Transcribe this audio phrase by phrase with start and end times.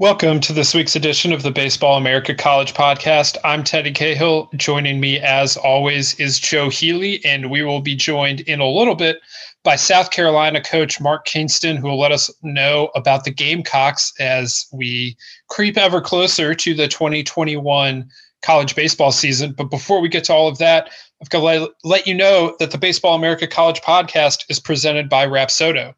[0.00, 3.36] Welcome to this week's edition of the Baseball America College Podcast.
[3.42, 4.48] I'm Teddy Cahill.
[4.54, 8.94] Joining me, as always, is Joe Healy, and we will be joined in a little
[8.94, 9.18] bit
[9.64, 14.66] by South Carolina coach Mark Kingston, who will let us know about the Gamecocks as
[14.72, 15.16] we
[15.48, 18.08] creep ever closer to the 2021
[18.42, 19.52] college baseball season.
[19.52, 22.70] But before we get to all of that, I've got to let you know that
[22.70, 25.92] the Baseball America College Podcast is presented by Rapsodo.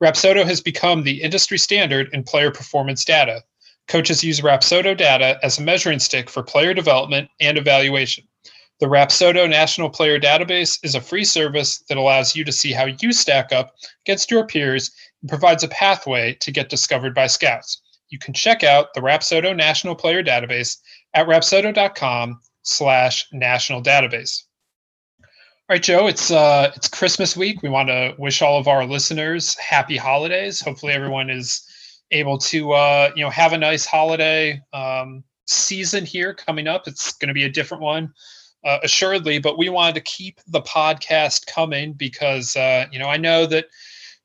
[0.00, 3.42] Rapsodo has become the industry standard in player performance data.
[3.90, 8.22] Coaches use Rapsodo data as a measuring stick for player development and evaluation.
[8.78, 12.86] The Rapsodo National Player Database is a free service that allows you to see how
[12.86, 13.74] you stack up
[14.06, 17.82] against your peers and provides a pathway to get discovered by scouts.
[18.10, 20.76] You can check out the Rapsodo National Player Database
[21.14, 24.44] at rapsodo.com slash national database.
[25.20, 27.60] All right, Joe, it's uh, it's Christmas week.
[27.60, 30.60] We want to wish all of our listeners happy holidays.
[30.60, 31.66] Hopefully, everyone is
[32.10, 36.86] able to uh, you know have a nice holiday um, season here coming up.
[36.86, 38.12] It's going to be a different one,
[38.64, 39.38] uh, assuredly.
[39.38, 43.66] But we wanted to keep the podcast coming because uh, you know I know that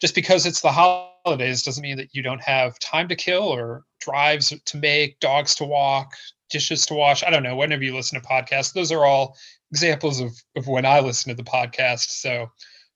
[0.02, 3.84] just because it's the holidays doesn't mean that you don't have time to kill or
[4.00, 6.14] drives to make, dogs to walk,
[6.50, 7.24] dishes to wash.
[7.24, 7.56] I don't know.
[7.56, 9.36] Whenever you listen to podcasts, those are all
[9.72, 12.10] examples of, of when I listen to the podcast.
[12.10, 12.52] So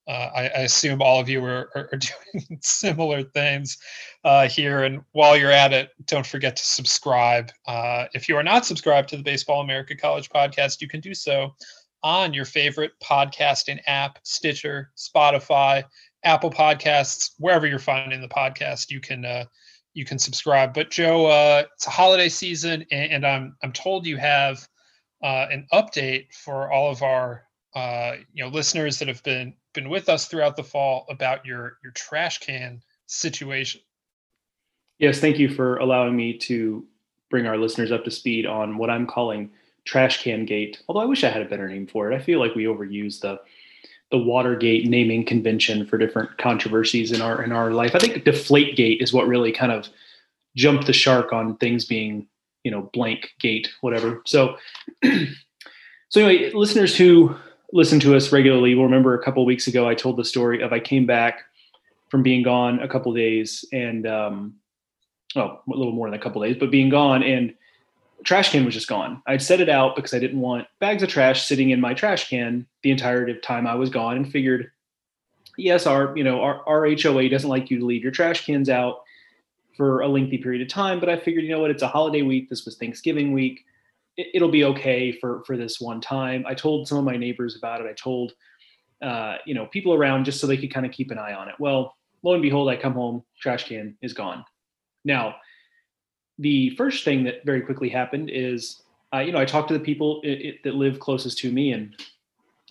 [0.10, 1.98] uh, I, I, assume all of you are, are, are
[2.34, 3.78] doing similar things
[4.24, 4.84] uh, here.
[4.84, 7.52] And while you're at it, don't forget to subscribe.
[7.68, 11.14] Uh, if you are not subscribed to the Baseball America College podcast, you can do
[11.14, 11.54] so
[12.02, 15.84] on your favorite podcasting app Stitcher, Spotify,
[16.24, 19.26] Apple Podcasts, wherever you're finding the podcast, you can.
[19.26, 19.46] Uh,
[19.96, 20.72] you can subscribe.
[20.74, 24.66] But Joe, uh, it's a holiday season, and, and I'm I'm told you have
[25.24, 29.90] uh, an update for all of our uh, you know listeners that have been been
[29.90, 33.82] with us throughout the fall about your your trash can situation.
[34.98, 36.86] Yes, thank you for allowing me to
[37.30, 39.52] bring our listeners up to speed on what I'm calling
[39.86, 40.82] trash can gate.
[40.88, 42.16] Although I wish I had a better name for it.
[42.16, 43.40] I feel like we overuse the
[44.12, 47.96] the Watergate naming convention for different controversies in our in our life.
[47.96, 49.88] I think Deflate Gate is what really kind of
[50.56, 52.28] jumped the shark on things being
[52.64, 54.58] you know blank gate whatever so
[56.10, 57.36] so anyway listeners who
[57.74, 60.74] listen to us regularly will remember a couple weeks ago i told the story of
[60.74, 61.44] i came back
[62.10, 64.56] from being gone a couple days and um
[65.36, 67.54] oh a little more than a couple days but being gone and
[68.24, 71.10] trash can was just gone i'd set it out because i didn't want bags of
[71.10, 74.72] trash sitting in my trash can the entire time i was gone and figured
[75.58, 78.70] yes our you know our, our hoa doesn't like you to leave your trash cans
[78.70, 79.04] out
[79.80, 81.00] for a lengthy period of time.
[81.00, 82.50] But I figured, you know what, it's a holiday week.
[82.50, 83.64] This was Thanksgiving week.
[84.20, 86.44] It, will be okay for for this one time.
[86.46, 87.88] I told some of my neighbors about it.
[87.88, 88.34] I told
[89.02, 91.48] uh, you know people around just so they could kind of keep an eye on
[91.48, 91.56] it.
[91.60, 94.44] Well, lo and behold, I come home, trash can is gone.
[95.06, 95.36] Now,
[96.38, 98.82] the first thing that very quickly happened is,
[99.14, 101.72] uh, you know, I talked to the people it, it, that live closest to me,
[101.72, 101.96] and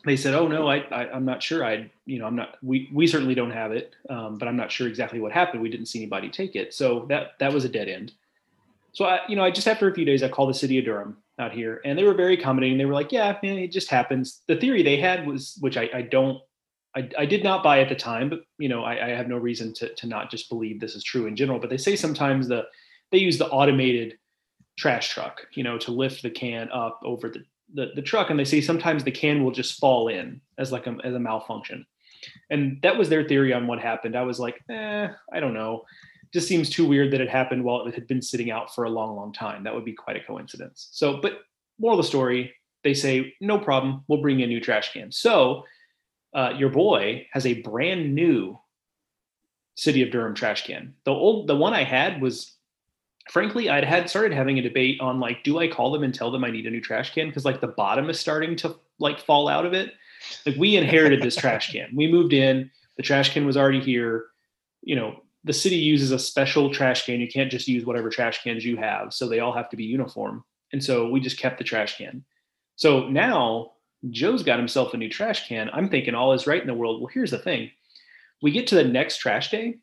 [0.05, 1.65] they said, "Oh no, I, I am not sure.
[1.65, 2.59] I you know I'm not.
[2.63, 5.63] We we certainly don't have it, um, but I'm not sure exactly what happened.
[5.63, 8.13] We didn't see anybody take it, so that that was a dead end.
[8.93, 10.85] So I you know I just after a few days I called the city of
[10.85, 12.79] Durham out here, and they were very accommodating.
[12.79, 15.89] They were like, "Yeah, man, it just happens." The theory they had was, which I,
[15.95, 16.41] I don't.
[16.97, 19.37] I, I did not buy at the time, but you know I, I have no
[19.37, 21.59] reason to to not just believe this is true in general.
[21.59, 22.65] But they say sometimes the
[23.13, 24.19] they use the automated
[24.79, 27.45] trash truck, you know, to lift the can up over the
[27.75, 30.87] the, the truck and they say sometimes the can will just fall in as like
[30.87, 31.85] a, as a malfunction
[32.51, 35.85] and that was their theory on what happened i was like eh, i don't know
[36.33, 38.91] just seems too weird that it happened while it had been sitting out for a
[38.91, 41.41] long long time that would be quite a coincidence so but
[41.79, 42.53] moral of the story
[42.85, 45.65] they say no problem we'll bring you a new trash can so
[46.35, 48.59] uh, your boy has a brand new
[49.77, 52.59] city of durham trash can the old the one i had was
[53.31, 56.31] frankly, I'd had started having a debate on like, do I call them and tell
[56.31, 57.29] them I need a new trash can?
[57.29, 59.93] Because like the bottom is starting to like fall out of it.
[60.45, 61.91] Like we inherited this trash can.
[61.95, 64.27] We moved in, the trash can was already here.
[64.83, 67.21] You know, the city uses a special trash can.
[67.21, 69.13] You can't just use whatever trash cans you have.
[69.13, 70.45] So they all have to be uniform.
[70.73, 72.25] And so we just kept the trash can.
[72.77, 73.73] So now
[74.11, 75.69] Joe's got himself a new trash can.
[75.73, 77.01] I'm thinking all is right in the world.
[77.01, 77.71] Well, here's the thing.
[78.41, 79.79] We get to the next trash day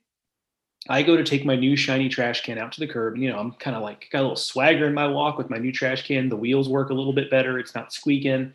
[0.88, 3.16] I go to take my new shiny trash can out to the curb.
[3.16, 5.50] And, you know, I'm kind of like got a little swagger in my walk with
[5.50, 6.30] my new trash can.
[6.30, 7.58] The wheels work a little bit better.
[7.58, 8.54] It's not squeaking.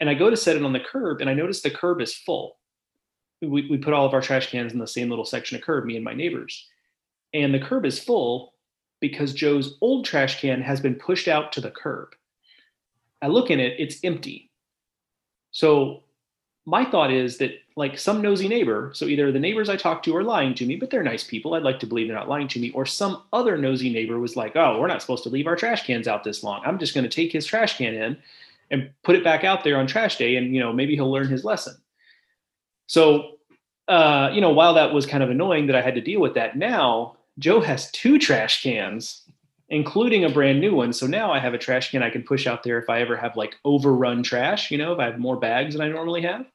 [0.00, 2.14] And I go to set it on the curb and I notice the curb is
[2.14, 2.56] full.
[3.44, 5.84] We, we put all of our trash cans in the same little section of curb,
[5.84, 6.68] me and my neighbors.
[7.32, 8.54] And the curb is full
[9.00, 12.14] because Joe's old trash can has been pushed out to the curb.
[13.20, 14.50] I look in it, it's empty.
[15.50, 16.02] So
[16.66, 20.16] my thought is that like some nosy neighbor, so either the neighbors I talk to
[20.16, 21.54] are lying to me, but they're nice people.
[21.54, 24.36] I'd like to believe they're not lying to me, or some other nosy neighbor was
[24.36, 26.62] like, "Oh, we're not supposed to leave our trash cans out this long.
[26.64, 28.16] I'm just going to take his trash can in
[28.70, 31.28] and put it back out there on trash day, and you know maybe he'll learn
[31.28, 31.76] his lesson."
[32.86, 33.33] So,
[33.88, 36.34] uh, you know, while that was kind of annoying that I had to deal with
[36.34, 39.24] that, now Joe has two trash cans
[39.68, 40.92] including a brand new one.
[40.92, 43.16] So now I have a trash can I can push out there if I ever
[43.16, 46.46] have like overrun trash, you know, if I have more bags than I normally have.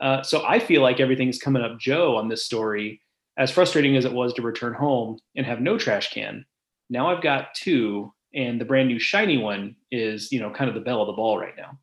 [0.00, 3.00] Uh, so I feel like everything's coming up Joe on this story.
[3.36, 6.44] As frustrating as it was to return home and have no trash can,
[6.88, 10.74] now I've got two, and the brand new shiny one is, you know, kind of
[10.74, 11.76] the bell of the ball right now.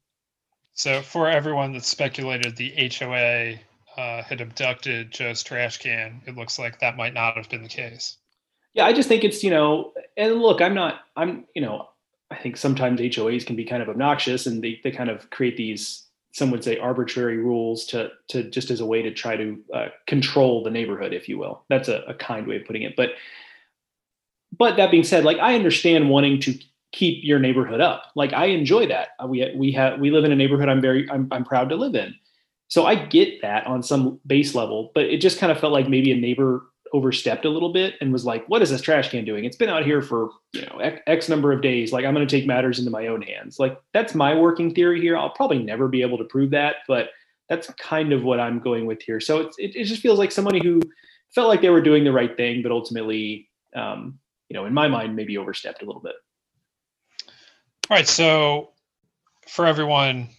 [0.74, 3.60] So for everyone that speculated the HOA
[4.01, 7.69] uh, had abducted Joe's trash can, it looks like that might not have been the
[7.69, 8.18] case.
[8.74, 11.89] Yeah, I just think it's, you know, and look, I'm not, I'm, you know,
[12.31, 15.56] I think sometimes HOAs can be kind of obnoxious and they, they kind of create
[15.57, 19.59] these some would say arbitrary rules to to just as a way to try to
[19.74, 21.65] uh, control the neighborhood if you will.
[21.68, 22.95] That's a, a, kind way of putting it.
[22.95, 23.09] But
[24.57, 26.57] but that being said like i understand wanting to
[26.94, 28.12] keep your neighborhood up.
[28.15, 29.09] Like i enjoy that.
[29.27, 31.95] We we have we live in a neighborhood i'm very i'm, I'm proud to live
[31.95, 32.15] in
[32.71, 35.88] so i get that on some base level but it just kind of felt like
[35.88, 36.63] maybe a neighbor
[36.94, 39.45] overstepped a little bit and was like, "What is this trash can doing?
[39.45, 41.91] It's been out here for you know x, x number of days.
[41.91, 45.01] Like I'm going to take matters into my own hands." Like that's my working theory
[45.01, 45.18] here.
[45.18, 47.09] I'll probably never be able to prove that, but
[47.50, 49.19] that's kind of what I'm going with here.
[49.19, 50.81] So it, it just feels like somebody who
[51.33, 54.19] felt like they were doing the right thing, but ultimately, um,
[54.50, 56.15] you know, in my mind, maybe overstepped a little bit.
[57.89, 58.07] All right.
[58.07, 58.71] So
[59.47, 60.29] for everyone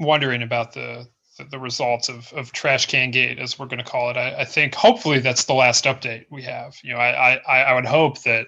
[0.00, 1.06] wondering about the
[1.40, 4.16] the, the results of, of Trash Can Gate, as we're going to call it.
[4.16, 6.76] I, I, think hopefully that's the last update we have.
[6.82, 8.46] You know, I I, I would hope that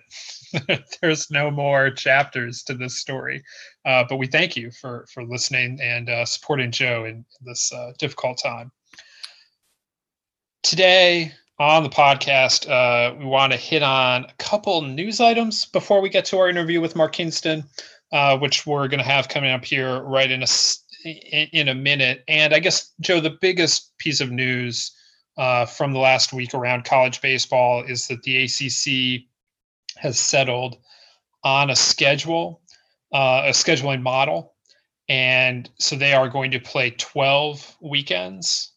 [1.01, 3.43] there's no more chapters to this story.
[3.85, 7.93] Uh, but we thank you for for listening and uh, supporting Joe in this uh,
[7.99, 8.71] difficult time.
[10.63, 16.01] Today on the podcast, uh, we want to hit on a couple news items before
[16.01, 17.65] we get to our interview with Mark Kingston,
[18.13, 20.47] uh, which we're going to have coming up here right in a
[21.05, 22.25] in, a minute.
[22.29, 24.93] And I guess, Joe, the biggest piece of news
[25.37, 29.25] uh, from the last week around college baseball is that the ACC
[29.97, 30.77] has settled
[31.45, 32.61] on a schedule,
[33.13, 34.55] uh, a scheduling model.
[35.09, 38.73] And so they are going to play 12 weekends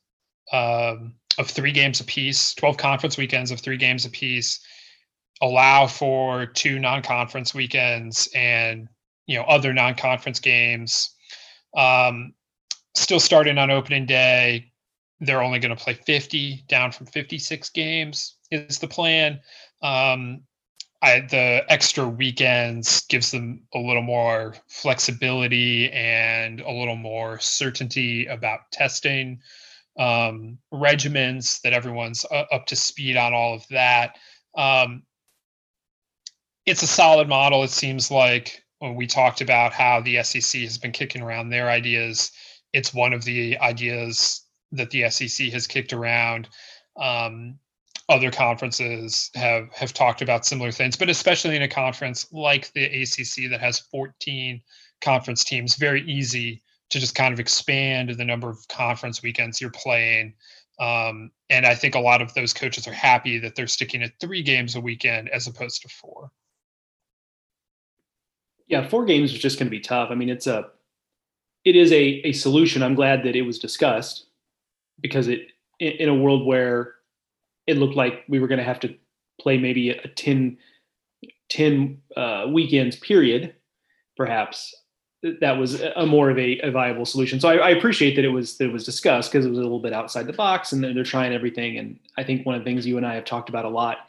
[0.51, 4.60] um, of three games apiece, 12 conference weekends of three games apiece,
[5.42, 8.88] allow for two non conference weekends and
[9.28, 11.15] you know other non conference games
[11.75, 12.33] um,
[12.94, 14.72] still starting on opening day.
[15.19, 19.39] They're only going to play 50, down from 56 games is the plan.
[19.81, 20.42] Um,
[21.01, 28.25] I, the extra weekends gives them a little more flexibility and a little more certainty
[28.25, 29.39] about testing
[30.00, 34.16] um, regimens that everyone's up to speed on all of that.
[34.57, 35.04] Um,
[36.66, 37.63] it's a solid model.
[37.63, 42.31] It seems like we talked about how the SEC has been kicking around their ideas,
[42.74, 44.42] it's one of the ideas
[44.72, 46.50] that the SEC has kicked around.
[47.00, 47.57] Um,
[48.07, 52.86] other conferences have have talked about similar things, but especially in a conference like the
[52.86, 54.62] ACC that has 14
[55.01, 56.61] conference teams, very easy
[56.92, 60.35] to just kind of expand the number of conference weekends you're playing.
[60.80, 64.19] Um, and I think a lot of those coaches are happy that they're sticking at
[64.19, 66.31] three games a weekend as opposed to four
[68.68, 70.10] yeah, four games is just going to be tough.
[70.12, 70.68] I mean, it's a,
[71.64, 72.84] it is a a solution.
[72.84, 74.26] I'm glad that it was discussed
[75.02, 75.48] because it
[75.80, 76.94] in a world where
[77.68, 78.95] it looked like we were going to have to
[79.40, 80.57] play maybe a 10,
[81.50, 83.56] 10 uh, weekends period,
[84.16, 84.74] perhaps
[85.42, 87.40] that was a more of a, a viable solution.
[87.40, 89.62] So I, I, appreciate that it was that it was discussed because it was a
[89.64, 91.80] little bit outside the box and they're trying everything.
[91.80, 94.07] And I think one of the things you and I have talked about a lot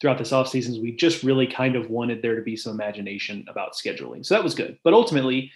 [0.00, 3.44] throughout this off seasons, we just really kind of wanted there to be some imagination
[3.48, 4.24] about scheduling.
[4.24, 4.78] So that was good.
[4.84, 5.50] But ultimately,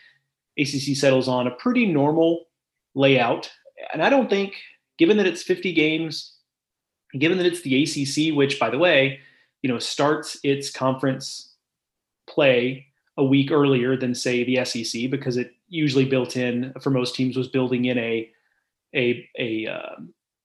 [0.59, 2.47] ACC settles on a pretty normal
[2.95, 3.51] layout.
[3.93, 4.55] And I don't think,
[4.99, 6.35] given that it's 50 games,
[7.19, 9.21] given that it's the ACC, which by the way,
[9.63, 11.55] you know, starts its conference
[12.29, 17.15] play a week earlier than say the SEC because it usually built in for most
[17.15, 18.31] teams was building in a
[18.95, 19.97] a a uh,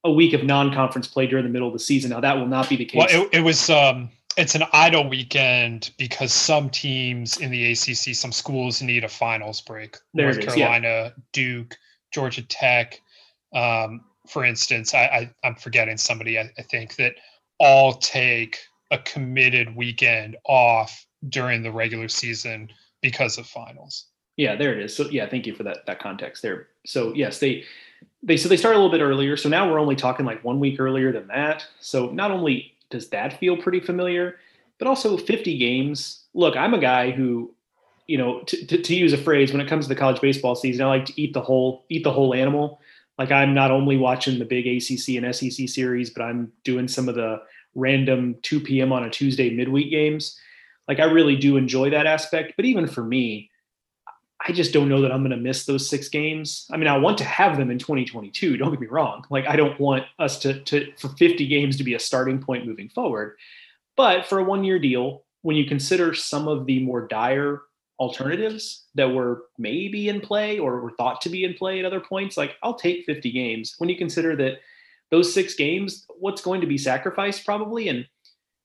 [0.08, 2.10] a week of non-conference play during the middle of the season.
[2.10, 2.98] Now that will not be the case.
[2.98, 8.16] Well, it, it was um, it's an idle weekend because some teams in the ACC,
[8.16, 9.98] some schools need a finals break.
[10.14, 11.10] There North Carolina, yeah.
[11.34, 11.78] Duke,
[12.14, 13.02] Georgia Tech,
[13.54, 14.94] um, for instance.
[14.94, 16.40] I, I am forgetting somebody.
[16.40, 17.16] I, I think that
[17.60, 18.60] all take
[18.92, 22.70] a committed weekend off during the regular season
[23.02, 24.06] because of finals.
[24.38, 24.96] Yeah, there it is.
[24.96, 26.68] So yeah, thank you for that that context there.
[26.86, 27.66] So yes, they
[28.24, 29.38] they so they start a little bit earlier.
[29.38, 31.66] So now we're only talking like one week earlier than that.
[31.80, 34.38] So not only does that feel pretty familiar,
[34.80, 36.24] but also 50 games.
[36.34, 37.54] Look, I'm a guy who,
[38.08, 40.56] you know, to, to, to use a phrase, when it comes to the college baseball
[40.56, 42.80] season, I like to eat the whole eat the whole animal.
[43.18, 47.10] Like I'm not only watching the big ACC and SEC series, but I'm doing some
[47.10, 47.42] of the
[47.76, 48.92] random 2 p.m.
[48.92, 50.40] on a Tuesday midweek games.
[50.88, 52.54] Like I really do enjoy that aspect.
[52.56, 53.50] But even for me,
[54.48, 56.68] I just don't know that I'm going to miss those six games.
[56.72, 58.56] I mean, I want to have them in 2022.
[58.56, 59.26] Don't get me wrong.
[59.30, 62.66] Like, I don't want us to, to for 50 games to be a starting point
[62.66, 63.38] moving forward.
[63.98, 67.64] But for a one year deal, when you consider some of the more dire
[68.00, 72.00] alternatives that were maybe in play or were thought to be in play at other
[72.00, 73.76] points, like I'll take 50 games.
[73.80, 74.60] When you consider that
[75.12, 78.06] those six games, what's going to be sacrificed probably, and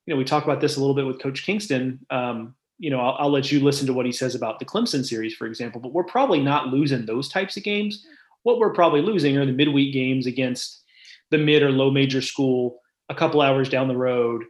[0.07, 2.05] you know, we talk about this a little bit with Coach Kingston.
[2.11, 5.07] Um, you know, I'll, I'll, let you listen to what he says about the Clemson
[5.07, 5.81] series, for example.
[5.81, 8.05] But we're probably not losing those types of games.
[8.43, 10.83] What we're probably losing are the midweek games against
[11.31, 14.43] the mid or low major school a couple hours down the road,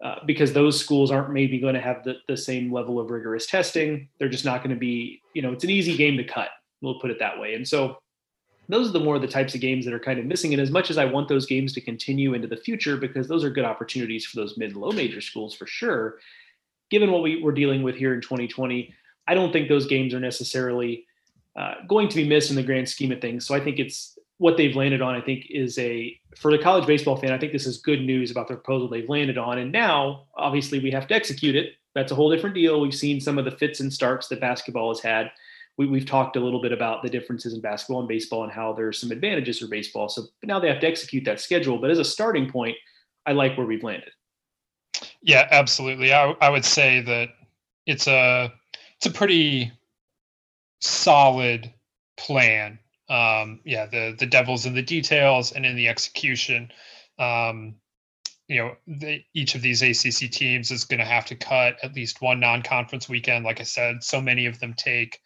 [0.00, 3.46] uh, because those schools aren't maybe going to have the, the same level of rigorous
[3.48, 4.08] testing.
[4.20, 6.50] They're just not going to be, you know, it's an easy game to cut.
[6.82, 7.54] We'll put it that way.
[7.54, 7.96] And so
[8.68, 10.52] those are the more the types of games that are kind of missing.
[10.52, 13.42] And as much as I want those games to continue into the future, because those
[13.42, 16.18] are good opportunities for those mid low major schools for sure
[16.92, 18.94] given what we were dealing with here in 2020,
[19.26, 21.06] I don't think those games are necessarily
[21.56, 23.46] uh, going to be missed in the grand scheme of things.
[23.46, 25.14] So I think it's what they've landed on.
[25.14, 27.32] I think is a for the college baseball fan.
[27.32, 29.58] I think this is good news about the proposal they've landed on.
[29.58, 31.72] And now, obviously, we have to execute it.
[31.94, 32.78] That's a whole different deal.
[32.78, 35.30] We've seen some of the fits and starts that basketball has had.
[35.78, 38.74] We, have talked a little bit about the differences in basketball and baseball and how
[38.74, 40.10] there's some advantages for baseball.
[40.10, 41.78] So now they have to execute that schedule.
[41.78, 42.76] But as a starting point,
[43.24, 44.10] I like where we've landed.
[45.22, 46.12] Yeah, absolutely.
[46.12, 47.30] I, I would say that
[47.86, 48.52] it's a
[48.96, 49.72] it's a pretty
[50.80, 51.72] solid
[52.16, 52.78] plan.
[53.08, 56.70] Um, yeah, the the devil's in the details and in the execution.
[57.18, 57.76] Um,
[58.48, 61.94] you know, the, each of these ACC teams is going to have to cut at
[61.94, 63.44] least one non-conference weekend.
[63.44, 65.20] Like I said, so many of them take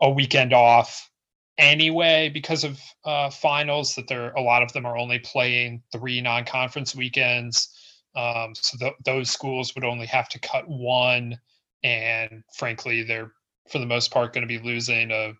[0.00, 1.10] a weekend off
[1.58, 3.94] anyway because of uh, finals.
[3.94, 7.70] That there a lot of them are only playing three non-conference weekends.
[8.16, 11.38] Um, so th- those schools would only have to cut one,
[11.82, 13.32] and frankly, they're
[13.70, 15.32] for the most part going to be losing a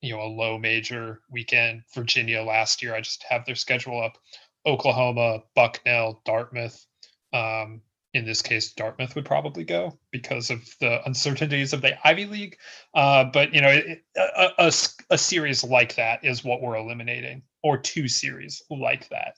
[0.00, 1.82] you know a low major weekend.
[1.94, 4.18] Virginia last year, I just have their schedule up.
[4.64, 6.86] Oklahoma, Bucknell, Dartmouth.
[7.32, 7.82] Um,
[8.14, 12.56] in this case, Dartmouth would probably go because of the uncertainties of the Ivy League.
[12.94, 14.72] Uh, but you know, it, a, a,
[15.10, 19.36] a, series like that is what we're eliminating, or two series like that.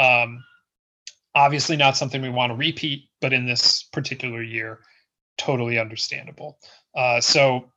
[0.00, 0.44] Um,
[1.34, 4.80] obviously not something we want to repeat, but in this particular year,
[5.38, 6.58] totally understandable.
[6.94, 7.70] Uh, so,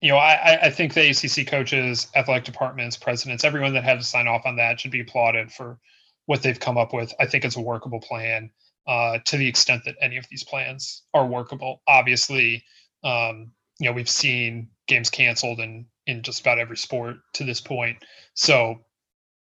[0.00, 4.04] you know, I, I think the ACC coaches, athletic departments, presidents, everyone that had to
[4.04, 5.78] sign off on that should be applauded for
[6.26, 7.12] what they've come up with.
[7.20, 8.50] I think it's a workable plan
[8.86, 11.82] uh, to the extent that any of these plans are workable.
[11.86, 12.64] Obviously,
[13.04, 17.60] um, you know, we've seen games canceled in in just about every sport to this
[17.60, 17.96] point.
[18.34, 18.80] So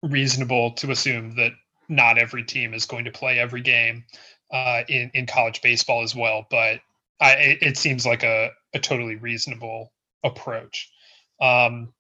[0.03, 1.53] reasonable to assume that
[1.89, 4.05] not every team is going to play every game
[4.51, 6.45] uh, in in college baseball as well.
[6.49, 6.79] But
[7.19, 9.91] I, it, seems like a, a totally reasonable
[10.23, 10.89] approach.
[11.41, 11.93] Um,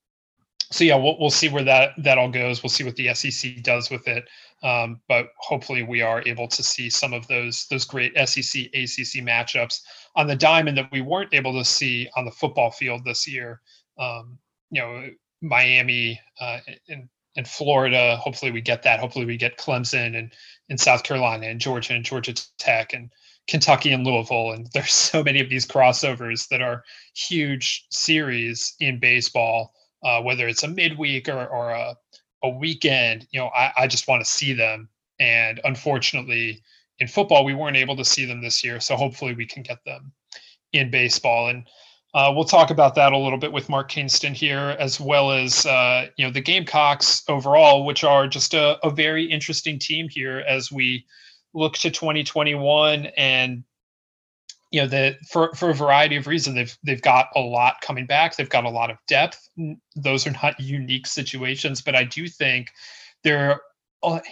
[0.71, 2.61] so yeah, we'll we'll see where that that all goes.
[2.61, 4.29] We'll see what the SEC does with it.
[4.61, 9.23] Um, but hopefully, we are able to see some of those those great SEC ACC
[9.25, 9.81] matchups
[10.15, 13.61] on the diamond that we weren't able to see on the football field this year.
[13.97, 14.37] Um,
[14.69, 15.09] you know,
[15.41, 18.17] Miami uh, and in Florida.
[18.17, 18.99] Hopefully, we get that.
[18.99, 20.31] Hopefully, we get Clemson and
[20.67, 23.09] in South Carolina and Georgia and Georgia Tech and
[23.47, 24.51] Kentucky and Louisville.
[24.51, 26.83] And there's so many of these crossovers that are
[27.15, 31.95] huge series in baseball, uh, whether it's a midweek or, or a,
[32.43, 33.25] a weekend.
[33.31, 34.89] You know, I, I just want to see them.
[35.19, 36.61] And unfortunately,
[36.99, 38.79] in football, we weren't able to see them this year.
[38.79, 40.11] So hopefully, we can get them
[40.73, 41.47] in baseball.
[41.47, 41.67] And
[42.13, 45.65] uh, we'll talk about that a little bit with Mark Kingston here, as well as
[45.65, 50.39] uh, you know the Gamecocks overall, which are just a, a, very interesting team here
[50.47, 51.05] as we
[51.53, 53.63] look to 2021, and
[54.71, 58.07] you know the for for a variety of reasons they've they've got a lot coming
[58.07, 58.35] back.
[58.35, 59.47] They've got a lot of depth.
[59.95, 62.69] Those are not unique situations, but I do think
[63.23, 63.57] they're uh,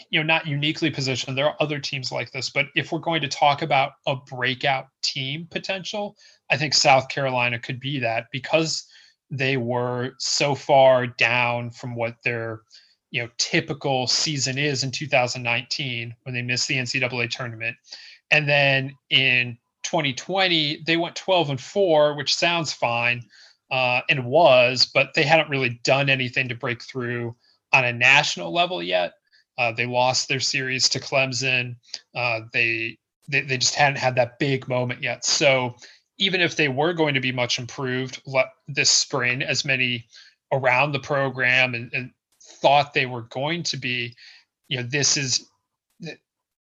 [0.10, 1.38] you know not uniquely positioned.
[1.38, 4.88] There are other teams like this, but if we're going to talk about a breakout
[5.02, 6.16] team potential
[6.50, 8.86] I think South Carolina could be that because
[9.30, 12.62] they were so far down from what their
[13.12, 17.76] you know typical season is in 2019 when they missed the NCAA tournament,
[18.32, 23.24] and then in 2020 they went 12 and four, which sounds fine,
[23.72, 27.36] uh, and was, but they hadn't really done anything to break through
[27.74, 29.14] on a national level yet.
[29.58, 31.76] Uh, they lost their series to Clemson.
[32.16, 32.98] Uh, they,
[33.28, 35.26] they they just hadn't had that big moment yet.
[35.26, 35.76] So
[36.18, 38.22] even if they were going to be much improved
[38.68, 40.08] this spring, as many
[40.52, 42.12] around the program and, and
[42.62, 44.16] thought they were going to be,
[44.68, 45.50] you know, this is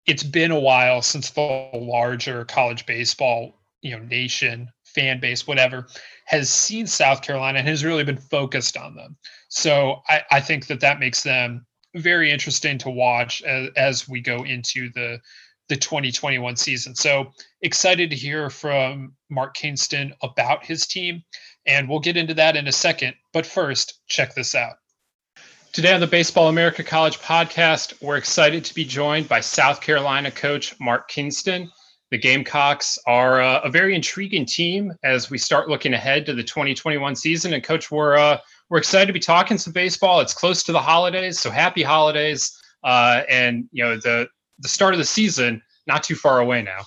[0.05, 5.87] it's been a while since the larger college baseball, you know, nation, fan base, whatever,
[6.25, 9.17] has seen South Carolina and has really been focused on them.
[9.49, 11.65] So I, I think that that makes them
[11.95, 15.19] very interesting to watch as, as we go into the
[15.67, 16.93] the 2021 season.
[16.93, 21.23] So excited to hear from Mark Kingston about his team,
[21.65, 23.15] and we'll get into that in a second.
[23.33, 24.75] But first, check this out.
[25.73, 30.31] Today on the Baseball America College podcast, we're excited to be joined by South Carolina
[30.31, 31.69] coach Mark Kingston.
[32.11, 36.43] The Gamecocks are uh, a very intriguing team as we start looking ahead to the
[36.43, 37.53] 2021 season.
[37.53, 38.37] And coach, we're uh,
[38.69, 40.21] we're excited to be talking some baseball.
[40.21, 42.57] It's close to the holidays, so happy holidays!
[42.83, 44.27] Uh, and you know the
[44.59, 46.81] the start of the season not too far away now.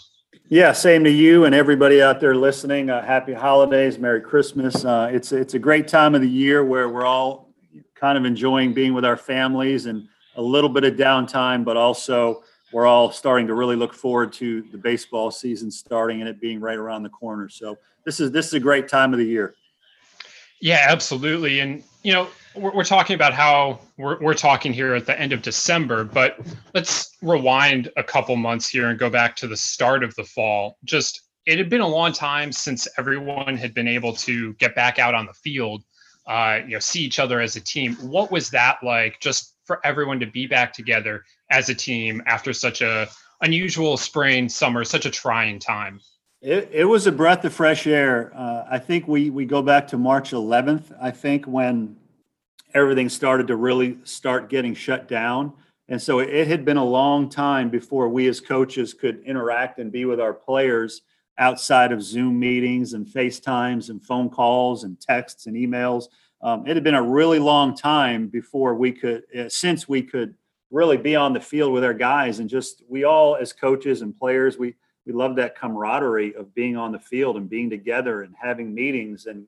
[0.48, 2.88] Yeah, same to you and everybody out there listening.
[2.88, 4.84] Uh, happy holidays, Merry Christmas.
[4.84, 7.52] Uh, it's it's a great time of the year where we're all
[7.94, 12.42] kind of enjoying being with our families and a little bit of downtime, but also
[12.72, 16.60] we're all starting to really look forward to the baseball season starting and it being
[16.60, 17.48] right around the corner.
[17.48, 19.54] So this is this is a great time of the year.
[20.60, 21.60] Yeah, absolutely.
[21.60, 25.32] And you know, we're, we're talking about how we're we're talking here at the end
[25.32, 26.38] of December, but
[26.74, 30.78] let's rewind a couple months here and go back to the start of the fall.
[30.84, 34.98] Just it had been a long time since everyone had been able to get back
[34.98, 35.82] out on the field
[36.28, 37.94] uh, you know, see each other as a team.
[37.94, 42.52] What was that like just for everyone to be back together as a team after
[42.52, 43.08] such a
[43.40, 46.00] unusual spring, summer, such a trying time?
[46.40, 48.32] It, it was a breath of fresh air.
[48.32, 50.96] Uh, I think we we go back to March 11th.
[51.00, 51.96] I think when
[52.74, 55.52] everything started to really start getting shut down,
[55.88, 59.80] and so it, it had been a long time before we as coaches could interact
[59.80, 61.02] and be with our players
[61.38, 66.04] outside of Zoom meetings and FaceTimes and phone calls and texts and emails.
[66.40, 70.34] Um, it had been a really long time before we could, uh, since we could
[70.70, 74.16] really be on the field with our guys and just we all as coaches and
[74.16, 74.74] players, we
[75.08, 79.24] we love that camaraderie of being on the field and being together and having meetings
[79.24, 79.46] and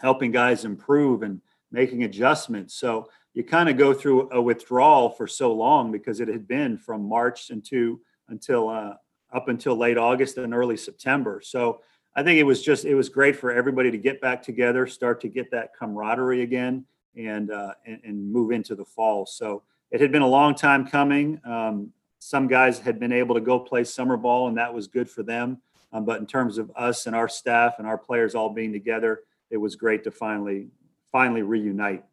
[0.00, 2.74] helping guys improve and making adjustments.
[2.74, 6.78] So you kind of go through a withdrawal for so long because it had been
[6.78, 8.94] from March into until uh,
[9.34, 11.42] up until late August and early September.
[11.44, 11.82] So
[12.14, 15.20] I think it was just it was great for everybody to get back together, start
[15.20, 19.26] to get that camaraderie again, and uh, and, and, move into the fall.
[19.26, 21.38] So it had been a long time coming.
[21.44, 21.92] Um,
[22.26, 25.22] some guys had been able to go play summer ball, and that was good for
[25.22, 25.58] them.
[25.92, 29.20] Um, but in terms of us and our staff and our players all being together,
[29.48, 30.66] it was great to finally
[31.12, 32.04] finally reunite.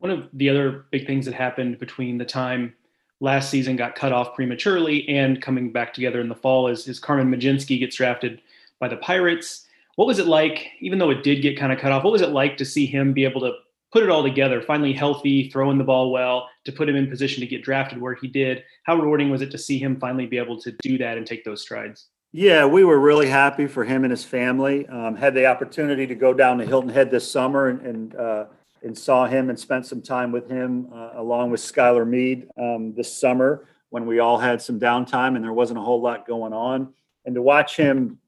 [0.00, 2.74] One of the other big things that happened between the time
[3.20, 7.00] last season got cut off prematurely and coming back together in the fall is, is
[7.00, 8.42] Carmen Mlodzinski gets drafted
[8.80, 9.64] by the Pirates.
[9.96, 12.20] What was it like, even though it did get kind of cut off, what was
[12.20, 13.54] it like to see him be able to
[13.92, 17.40] put it all together, finally healthy, throwing the ball well, to put him in position
[17.40, 18.62] to get drafted where he did?
[18.84, 21.44] How rewarding was it to see him finally be able to do that and take
[21.44, 22.06] those strides?
[22.32, 24.86] Yeah, we were really happy for him and his family.
[24.86, 28.44] Um, had the opportunity to go down to Hilton Head this summer and, and uh,
[28.82, 32.94] and saw him and spent some time with him uh, along with Skylar Meade um,
[32.94, 36.52] this summer when we all had some downtime and there wasn't a whole lot going
[36.52, 36.92] on.
[37.24, 38.18] And to watch him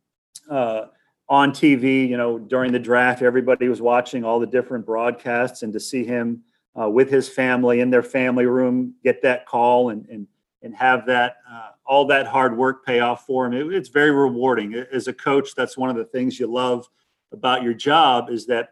[0.51, 0.87] uh,
[1.31, 5.73] on TV, you know, during the draft, everybody was watching all the different broadcasts, and
[5.73, 6.43] to see him
[6.79, 10.27] uh, with his family in their family room get that call and and
[10.63, 14.11] and have that uh, all that hard work pay off for him, it, it's very
[14.11, 14.75] rewarding.
[14.93, 16.89] As a coach, that's one of the things you love
[17.33, 18.71] about your job is that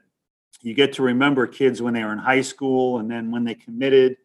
[0.60, 3.54] you get to remember kids when they were in high school and then when they
[3.54, 4.16] committed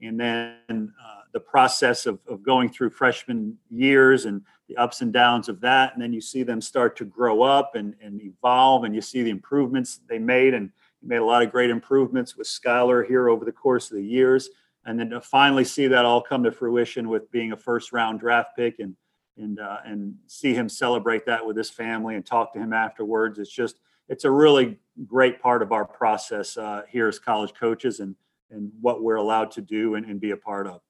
[0.00, 5.12] and then uh, the process of, of going through freshman years and the ups and
[5.12, 8.84] downs of that and then you see them start to grow up and, and evolve
[8.84, 12.36] and you see the improvements they made and you made a lot of great improvements
[12.36, 14.50] with Skylar here over the course of the years
[14.84, 18.20] and then to finally see that all come to fruition with being a first round
[18.20, 18.96] draft pick and
[19.38, 23.38] and uh, and see him celebrate that with his family and talk to him afterwards
[23.38, 23.76] it's just
[24.08, 28.14] it's a really great part of our process uh, here as college coaches and
[28.52, 30.82] and what we're allowed to do and, and be a part of.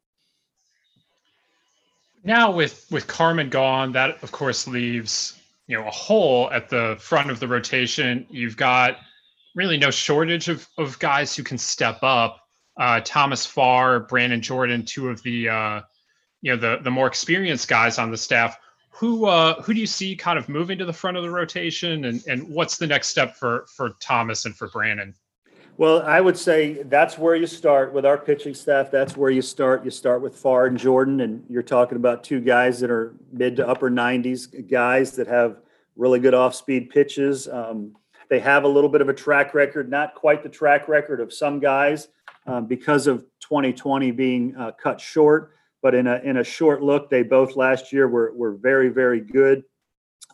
[2.25, 6.97] Now with with Carmen gone, that of course leaves you know a hole at the
[7.01, 8.27] front of the rotation.
[8.31, 8.99] You've got
[9.55, 12.39] really no shortage of of guys who can step up.
[12.79, 15.81] Uh, Thomas Farr, Brandon Jordan, two of the uh,
[16.41, 18.57] you know the the more experienced guys on the staff
[18.93, 22.05] who uh, who do you see kind of moving to the front of the rotation,
[22.05, 25.15] and and what's the next step for for Thomas and for Brandon?
[25.79, 28.91] Well, I would say that's where you start with our pitching staff.
[28.91, 29.85] That's where you start.
[29.85, 33.57] You start with Farr and Jordan, and you're talking about two guys that are mid
[33.57, 35.57] to upper 90s guys that have
[35.97, 37.49] really good off speed pitches.
[37.49, 37.97] Um,
[38.29, 41.33] they have a little bit of a track record, not quite the track record of
[41.33, 42.09] some guys
[42.47, 45.53] um, because of 2020 being uh, cut short.
[45.81, 49.21] But in a in a short look, they both last year were were very very
[49.21, 49.65] good.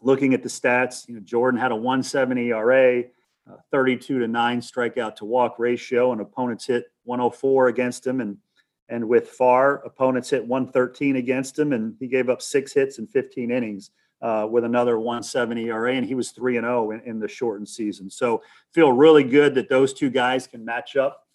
[0.03, 3.05] Looking at the stats, you know, Jordan had a 170 ERA,
[3.51, 8.37] uh, 32 to nine strikeout to walk ratio, and opponents hit 104 against him, and
[8.91, 13.07] and with Farr, opponents hit 113 against him, and he gave up six hits in
[13.07, 13.91] 15 innings
[14.23, 17.29] uh, with another 170 ERA, and he was three and zero oh in, in the
[17.29, 18.09] shortened season.
[18.09, 21.27] So feel really good that those two guys can match up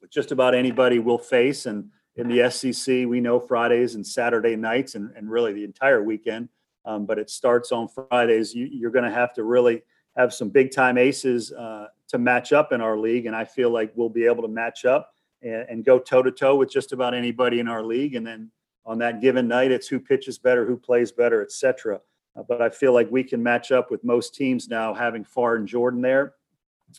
[0.00, 4.56] with just about anybody we'll face, and in the SEC, we know Fridays and Saturday
[4.56, 6.48] nights, and, and really the entire weekend.
[6.84, 8.54] Um, but it starts on Fridays.
[8.54, 9.82] You, are going to have to really
[10.18, 13.70] have some big time aces uh, to match up in our league, and I feel
[13.70, 16.92] like we'll be able to match up and, and go toe to toe with just
[16.92, 18.16] about anybody in our league.
[18.16, 18.50] And then
[18.84, 22.00] on that given night, it's who pitches better, who plays better, etc.
[22.36, 25.54] Uh, but I feel like we can match up with most teams now, having Farr
[25.54, 26.34] and Jordan there,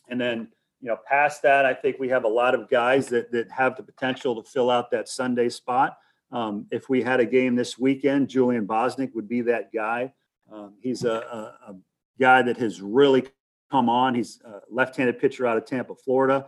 [0.08, 0.48] and then
[0.80, 3.76] you know, past that, I think we have a lot of guys that that have
[3.76, 5.98] the potential to fill out that Sunday spot.
[6.32, 10.12] Um, if we had a game this weekend, Julian Bosnic would be that guy.
[10.50, 11.76] Um, he's a, a, a,
[12.20, 13.26] guy that has really
[13.70, 14.14] come on.
[14.14, 16.46] He's a left-handed pitcher out of Tampa, Florida.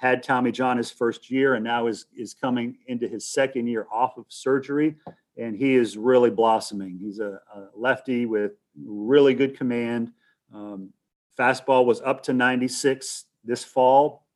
[0.00, 3.86] Had Tommy John his first year, and now is is coming into his second year
[3.92, 4.96] off of surgery,
[5.36, 6.98] and he is really blossoming.
[6.98, 10.12] He's a, a lefty with really good command.
[10.54, 10.90] Um,
[11.38, 14.26] fastball was up to 96 this fall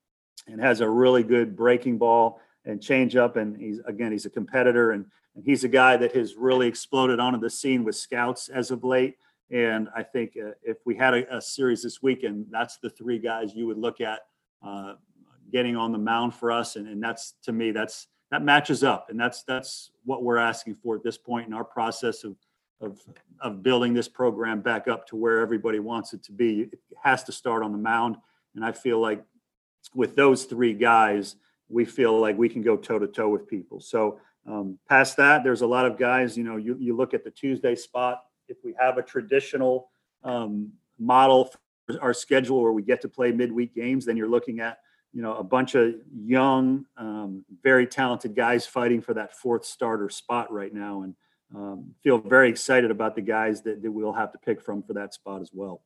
[0.46, 3.36] and has a really good breaking ball and changeup.
[3.36, 7.20] And he's again, he's a competitor and, and he's a guy that has really exploded
[7.20, 9.16] onto the scene with scouts as of late.
[9.50, 13.18] And I think uh, if we had a, a, series this weekend, that's the three
[13.18, 14.20] guys you would look at
[14.62, 14.94] uh,
[15.50, 16.76] getting on the mound for us.
[16.76, 20.74] And, and that's to me, that's that matches up, and that's that's what we're asking
[20.74, 22.36] for at this point in our process of
[22.82, 23.00] of
[23.40, 26.60] of building this program back up to where everybody wants it to be.
[26.60, 28.18] It has to start on the mound
[28.58, 29.24] and I feel like
[29.94, 31.36] with those three guys,
[31.68, 33.80] we feel like we can go toe to toe with people.
[33.80, 36.36] So um, past that, there's a lot of guys.
[36.36, 38.24] You know, you you look at the Tuesday spot.
[38.48, 39.90] If we have a traditional
[40.24, 41.52] um, model
[41.86, 44.78] for our schedule where we get to play midweek games, then you're looking at
[45.12, 50.10] you know a bunch of young, um, very talented guys fighting for that fourth starter
[50.10, 51.14] spot right now, and
[51.54, 54.92] um, feel very excited about the guys that, that we'll have to pick from for
[54.92, 55.82] that spot as well.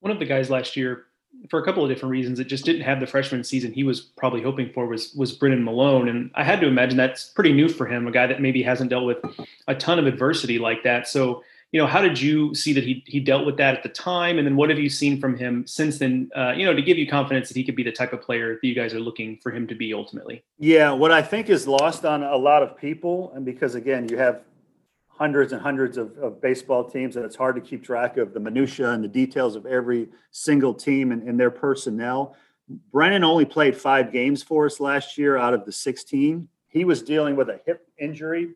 [0.00, 1.06] One of the guys last year
[1.48, 2.38] for a couple of different reasons.
[2.38, 5.64] It just didn't have the freshman season he was probably hoping for was was Brennan
[5.64, 8.62] Milone, and I had to imagine that's pretty new for him, a guy that maybe
[8.62, 9.18] hasn't dealt with
[9.66, 11.08] a ton of adversity like that.
[11.08, 13.88] So, you know, how did you see that he he dealt with that at the
[13.88, 16.30] time, and then what have you seen from him since then?
[16.36, 18.54] Uh, you know, to give you confidence that he could be the type of player
[18.54, 20.42] that you guys are looking for him to be ultimately.
[20.58, 24.18] Yeah, what I think is lost on a lot of people, and because again, you
[24.18, 24.42] have
[25.20, 28.40] hundreds and hundreds of, of baseball teams, and it's hard to keep track of the
[28.40, 32.34] minutia and the details of every single team and, and their personnel.
[32.90, 36.48] Brennan only played five games for us last year out of the 16.
[36.68, 38.54] He was dealing with a hip injury.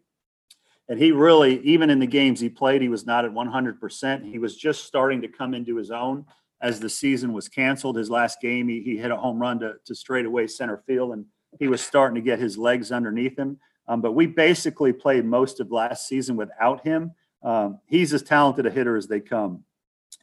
[0.89, 4.31] And he really, even in the games he played, he was not at 100%.
[4.31, 6.25] He was just starting to come into his own
[6.63, 7.97] as the season was canceled.
[7.97, 11.27] His last game, he, he hit a home run to, to straightaway center field, and
[11.59, 13.59] he was starting to get his legs underneath him.
[13.87, 17.13] Um, but we basically played most of last season without him.
[17.43, 19.65] Um, he's as talented a hitter as they come.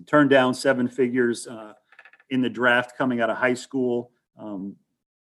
[0.08, 1.74] Turned down seven figures uh,
[2.30, 4.12] in the draft coming out of high school.
[4.38, 4.76] Um,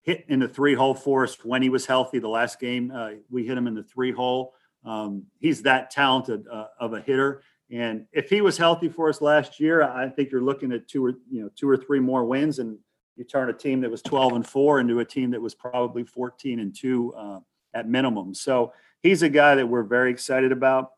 [0.02, 2.18] hit in the three hole for us when he was healthy.
[2.18, 4.54] The last game uh, we hit him in the three hole.
[4.84, 7.42] Um, he's that talented uh, of a hitter.
[7.70, 11.04] And if he was healthy for us last year, I think you're looking at two
[11.04, 12.78] or you know two or three more wins, and
[13.16, 16.04] you turn a team that was 12 and four into a team that was probably
[16.04, 17.40] 14 and two uh,
[17.76, 18.32] at minimum.
[18.32, 20.92] So he's a guy that we're very excited about.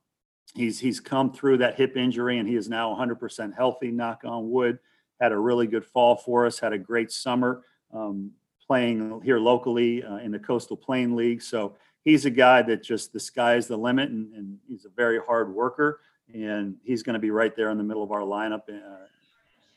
[0.55, 3.91] He's he's come through that hip injury and he is now 100% healthy.
[3.91, 4.79] Knock on wood.
[5.21, 6.61] Had a really good fall for us.
[6.61, 8.31] Had a great summer um,
[8.65, 11.43] playing here locally uh, in the Coastal Plain League.
[11.43, 14.91] So he's a guy that just the sky is the limit, and, and he's a
[14.91, 16.01] very hard worker.
[16.33, 19.07] And he's going to be right there in the middle of our lineup, uh,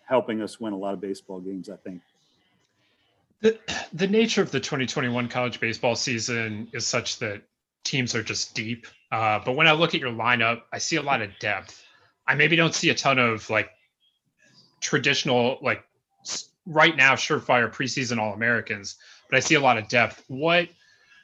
[0.06, 1.70] helping us win a lot of baseball games.
[1.70, 2.02] I think.
[3.42, 3.60] The,
[3.94, 7.42] the nature of the 2021 college baseball season is such that
[7.84, 8.88] teams are just deep.
[9.12, 11.84] Uh, but when I look at your lineup, I see a lot of depth.
[12.28, 13.70] I maybe don't see a ton of like
[14.80, 15.84] traditional, like
[16.66, 18.96] right now, surefire preseason All Americans,
[19.30, 20.24] but I see a lot of depth.
[20.28, 20.70] What,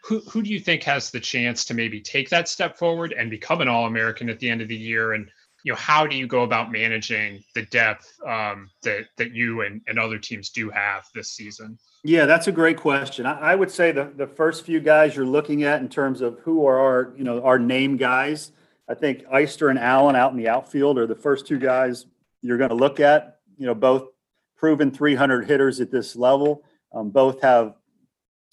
[0.04, 3.30] who, who do you think has the chance to maybe take that step forward and
[3.30, 5.14] become an All American at the end of the year?
[5.14, 5.30] And
[5.64, 9.82] you know, how do you go about managing the depth um, that that you and,
[9.88, 11.78] and other teams do have this season?
[12.08, 13.26] Yeah, that's a great question.
[13.26, 16.40] I, I, would say the, the first few guys you're looking at in terms of
[16.40, 18.54] who are our, you know, our name guys.
[18.88, 22.06] I think Eyster and Allen out in the outfield are the first two guys
[22.42, 23.40] you're going to look at.
[23.58, 24.08] You know, both
[24.56, 26.64] proven 300 hitters at this level.
[26.94, 27.74] Um, both have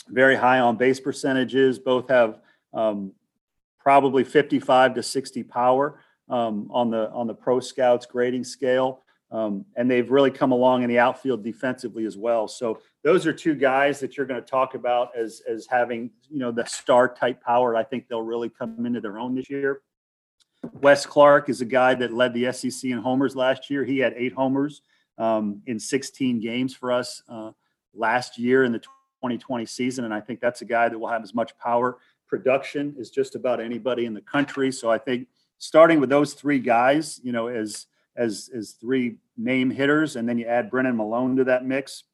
[0.08, 1.78] very high on base percentages.
[1.78, 2.40] Both have
[2.72, 3.12] um,
[3.78, 9.02] probably 55 to 60 power um, on the on the pro scouts grading scale.
[9.30, 12.48] Um, and they've really come along in the outfield defensively as well.
[12.48, 16.38] So those are two guys that you're going to talk about as as having you
[16.38, 17.76] know the star type power.
[17.76, 19.82] I think they'll really come into their own this year.
[20.80, 23.84] Wes Clarke is a guy that led the SEC in homers last year.
[23.84, 24.80] He had eight homers
[25.18, 27.50] um, in 16 games for us uh,
[27.94, 31.22] last year in the 2020 season, and I think that's a guy that will have
[31.22, 34.72] as much power production as just about anybody in the country.
[34.72, 37.86] So I think starting with those three guys, you know, as
[38.16, 42.04] as as three name hitters, and then you add Brennan Milone to that mix.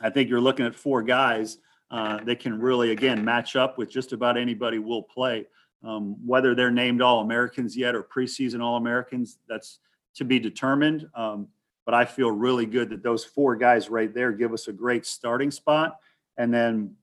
[0.00, 1.58] I think you're looking at four guys
[1.90, 5.46] uh, that can really, again, match up with just about anybody will play.
[5.82, 9.78] Um, whether they're named All Americans yet or preseason All Americans, that's
[10.14, 11.08] to be determined.
[11.14, 11.48] Um,
[11.84, 15.04] but I feel really good that those four guys right there give us a great
[15.04, 15.98] starting spot.
[16.38, 16.96] And then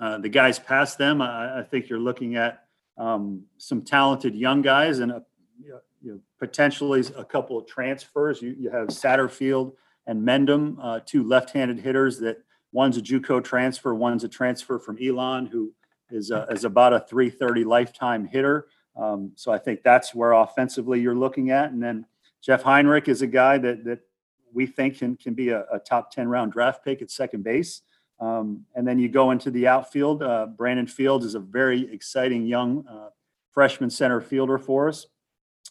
[0.00, 2.64] uh, the guys past them, I, I, think you're looking at
[2.98, 5.24] um, some talented young guys and a,
[5.62, 8.40] you know, potentially a couple of transfers.
[8.40, 9.72] You, you have Satterfield
[10.06, 12.38] and Mendham, uh, two left-handed hitters that
[12.72, 15.72] one's a JUCO transfer, one's a transfer from Elon, who
[16.10, 18.68] is, a, is about a 330 lifetime hitter.
[18.96, 21.70] Um, so I think that's where offensively you're looking at.
[21.70, 22.06] And then
[22.42, 24.00] Jeff Heinrich is a guy that that
[24.52, 27.82] we think can can be a, a top 10 round draft pick at second base.
[28.18, 30.22] Um, and then you go into the outfield.
[30.22, 33.08] Uh, Brandon Fields is a very exciting young uh,
[33.52, 35.06] freshman center fielder for us.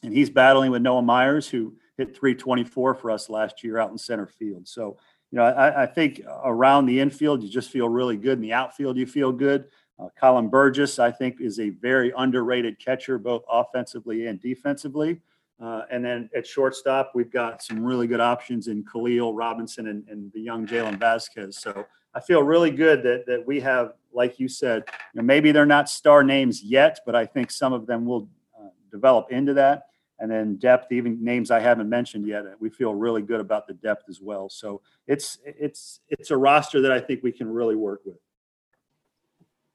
[0.02, 3.98] And he's battling with Noah Myers, who hit 324 for us last year out in
[3.98, 4.68] center field.
[4.68, 4.98] So,
[5.32, 8.34] you know, I, I think around the infield, you just feel really good.
[8.34, 9.66] In the outfield, you feel good.
[10.00, 15.20] Uh, Colin Burgess, I think, is a very underrated catcher, both offensively and defensively.
[15.62, 20.08] Uh, and then at shortstop, we've got some really good options in Khalil Robinson and,
[20.08, 21.58] and the young Jalen Vasquez.
[21.58, 21.86] So
[22.16, 24.84] I feel really good that that we have, like you said,
[25.14, 28.30] you know, maybe they're not star names yet, but I think some of them will
[28.58, 29.89] uh, develop into that.
[30.20, 33.74] And then depth, even names I haven't mentioned yet, we feel really good about the
[33.74, 34.50] depth as well.
[34.50, 38.18] So it's it's it's a roster that I think we can really work with.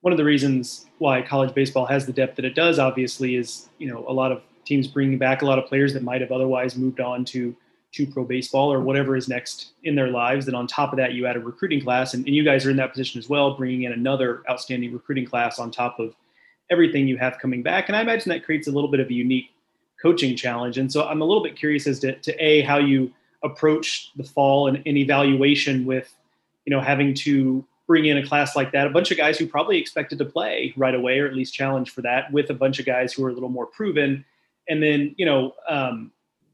[0.02, 3.70] One of the reasons why college baseball has the depth that it does, obviously, is
[3.78, 6.32] you know a lot of teams bringing back a lot of players that might have
[6.32, 7.56] otherwise moved on to
[7.92, 10.48] to pro baseball or whatever is next in their lives.
[10.48, 12.70] And on top of that, you add a recruiting class, and, and you guys are
[12.70, 16.14] in that position as well, bringing in another outstanding recruiting class on top of
[16.70, 17.88] everything you have coming back.
[17.88, 19.53] And I imagine that creates a little bit of a unique
[20.04, 20.76] coaching challenge.
[20.76, 23.10] And so I'm a little bit curious as to, to a how you
[23.42, 26.14] approach the fall and, and evaluation with,
[26.66, 29.46] you know, having to bring in a class like that, a bunch of guys who
[29.46, 32.78] probably expected to play right away, or at least challenge for that, with a bunch
[32.78, 34.22] of guys who are a little more proven.
[34.68, 36.12] And then, you know, um,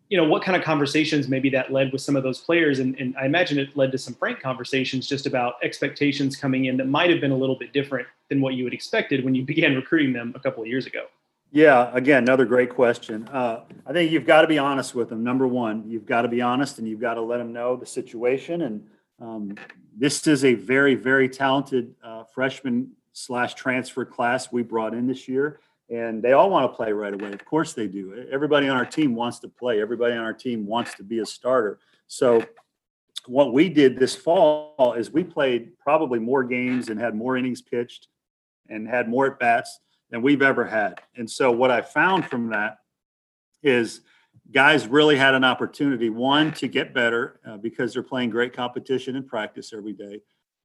[0.09, 2.79] you know, what kind of conversations maybe that led with some of those players.
[2.79, 6.77] And, and I imagine it led to some frank conversations just about expectations coming in
[6.77, 9.45] that might have been a little bit different than what you had expected when you
[9.53, 11.07] began recruiting them a couple of years ago.
[11.53, 13.27] Yeah, again, another great question.
[13.29, 15.25] Uh, I think you've got to be honest with them.
[15.25, 17.87] Number one, you've got to be honest and you've got to let them know the
[17.87, 18.63] situation.
[18.63, 18.87] And
[19.21, 19.57] um,
[19.97, 25.27] this is a very, very talented uh, freshman slash transfer class we brought in this
[25.27, 25.59] year
[25.89, 27.33] and they all want to play right away.
[27.33, 28.27] Of course they do.
[28.31, 29.83] Everybody on our team wants to play.
[29.83, 31.81] Everybody on our team wants to be a starter.
[32.07, 32.45] So
[33.27, 37.61] what we did this fall is we played probably more games and had more innings
[37.61, 38.07] pitched
[38.69, 41.01] and had more at bats than we've ever had.
[41.17, 42.79] And so what I found from that
[43.63, 44.01] is
[44.53, 49.17] guys really had an opportunity one to get better uh, because they're playing great competition
[49.17, 50.21] and practice every day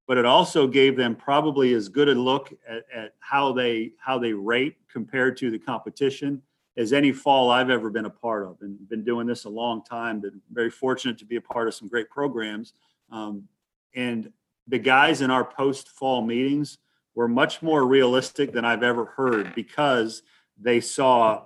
[0.07, 4.19] but it also gave them probably as good a look at, at, how they how
[4.19, 6.41] they rate compared to the competition
[6.77, 9.83] as any fall I've ever been a part of, and been doing this a long
[9.83, 10.19] time.
[10.19, 12.73] Been very fortunate to be a part of some great programs,
[13.11, 13.47] um,
[13.95, 14.31] and
[14.67, 16.77] the guys in our post fall meetings
[17.15, 20.21] were much more realistic than I've ever heard because
[20.59, 21.45] they saw.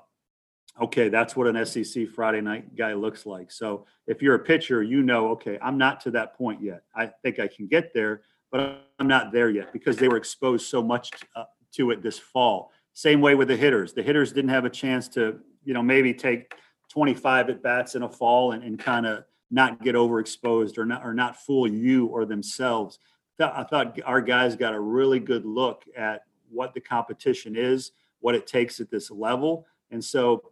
[0.81, 3.51] Okay, that's what an SEC Friday night guy looks like.
[3.51, 6.83] So if you're a pitcher, you know, okay, I'm not to that point yet.
[6.95, 10.67] I think I can get there, but I'm not there yet because they were exposed
[10.67, 12.71] so much uh, to it this fall.
[12.93, 13.91] Same way with the hitters.
[13.91, 16.53] The hitters didn't have a chance to, you know, maybe take
[16.89, 21.05] 25 at bats in a fall and, and kind of not get overexposed or not
[21.05, 22.99] or not fool you or themselves.
[23.39, 28.35] I thought our guys got a really good look at what the competition is, what
[28.35, 30.51] it takes at this level, and so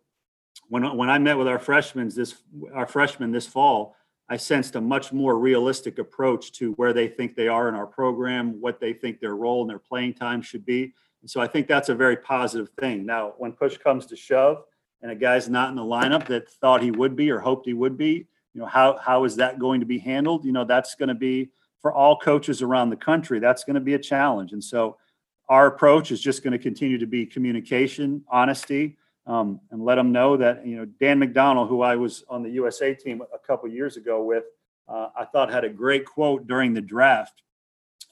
[0.70, 2.36] when when I met with our freshmen this
[2.74, 3.96] our freshmen this fall,
[4.30, 7.88] I sensed a much more realistic approach to where they think they are in our
[7.88, 10.94] program, what they think their role and their playing time should be.
[11.22, 13.06] And so I think that's a very positive thing.
[13.06, 14.64] Now, when push comes to shove,
[15.02, 17.74] and a guy's not in the lineup that thought he would be or hoped he
[17.74, 20.44] would be, you know, how how is that going to be handled?
[20.46, 23.40] You know, that's going to be for all coaches around the country.
[23.40, 24.54] That's going to be a challenge.
[24.54, 24.98] And so,
[25.50, 30.12] our approach is just going to continue to be communication, honesty um, and let them
[30.12, 33.70] know that you know Dan McDonnell, who I was on the USA team a couple
[33.70, 34.46] years ago with,
[34.88, 37.44] uh, I thought had a great quote during the draft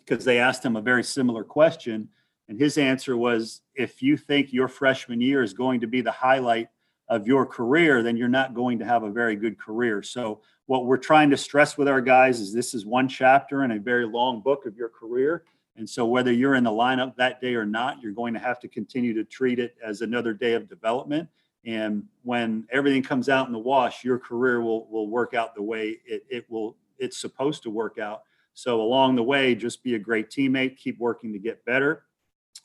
[0.05, 2.09] because they asked him a very similar question,
[2.49, 6.11] and his answer was, "If you think your freshman year is going to be the
[6.11, 6.67] highlight
[7.07, 10.85] of your career, then you're not going to have a very good career." So what
[10.85, 14.05] we're trying to stress with our guys is this is one chapter in a very
[14.05, 15.43] long book of your career
[15.77, 18.59] and so, whether you're in the lineup that day or not, you're going to have
[18.61, 21.27] to continue to treat it as another day of development.
[21.65, 25.63] And when everything comes out in the wash, your career will will work out the
[25.63, 28.23] way it, it will it's supposed to work out.
[28.53, 32.03] So along the way, just be a great teammate, keep working to get better.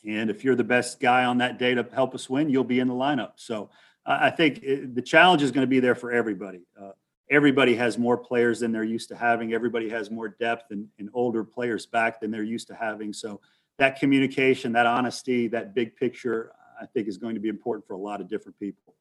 [0.06, 2.78] And if you're the best guy on that day to help us win, you'll be
[2.78, 3.32] in the lineup.
[3.36, 3.70] So
[4.06, 6.60] I think the challenge is going to be there for everybody.
[6.80, 6.92] Uh,
[7.30, 9.52] everybody has more players than they're used to having.
[9.52, 13.12] Everybody has more depth and, and older players back than they're used to having.
[13.12, 13.40] So
[13.78, 17.94] that communication, that honesty, that big picture, I think is going to be important for
[17.94, 18.94] a lot of different people.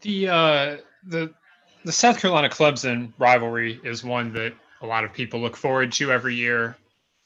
[0.00, 1.32] The uh, the
[1.84, 6.10] the South Carolina Clemson rivalry is one that a lot of people look forward to
[6.10, 6.76] every year.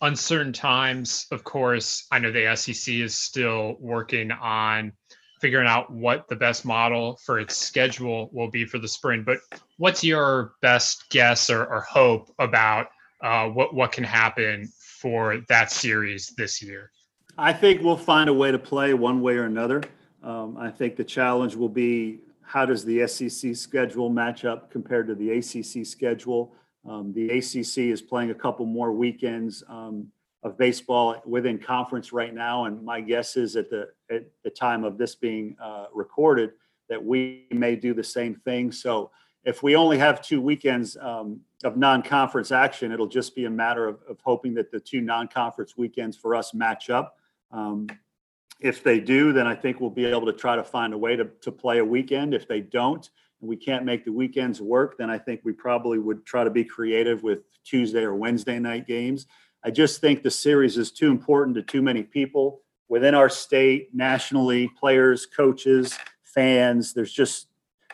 [0.02, 2.06] Uncertain times, of course.
[2.12, 4.92] I know the SEC is still working on
[5.40, 9.22] figuring out what the best model for its schedule will be for the spring.
[9.24, 9.38] But
[9.78, 12.88] what's your best guess or, or hope about
[13.22, 16.90] uh, what what can happen for that series this year?
[17.38, 19.82] I think we'll find a way to play one way or another.
[20.22, 25.06] Um, I think the challenge will be how does the SEC schedule match up compared
[25.08, 26.54] to the ACC schedule.
[26.88, 30.08] Um, the ACC is playing a couple more weekends um,
[30.42, 32.66] of baseball within conference right now.
[32.66, 36.52] And my guess is at the at the time of this being uh, recorded
[36.88, 38.70] that we may do the same thing.
[38.70, 39.10] So
[39.44, 43.86] if we only have two weekends um, of non-conference action, it'll just be a matter
[43.86, 47.16] of, of, hoping that the two non-conference weekends for us match up.
[47.52, 47.86] Um,
[48.60, 51.14] if they do, then I think we'll be able to try to find a way
[51.14, 52.34] to, to play a weekend.
[52.34, 53.08] If they don't,
[53.40, 56.50] and we can't make the weekends work, then I think we probably would try to
[56.50, 59.26] be creative with Tuesday or Wednesday night games.
[59.66, 63.92] I just think the series is too important to too many people within our state,
[63.92, 66.94] nationally, players, coaches, fans.
[66.94, 67.48] There's just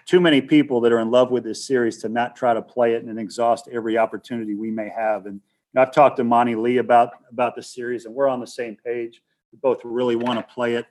[0.05, 2.93] too many people that are in love with this series to not try to play
[2.93, 5.25] it and exhaust every opportunity we may have.
[5.25, 5.41] And
[5.75, 9.23] I've talked to Monte Lee about about the series, and we're on the same page.
[9.51, 10.85] We both really want to play it.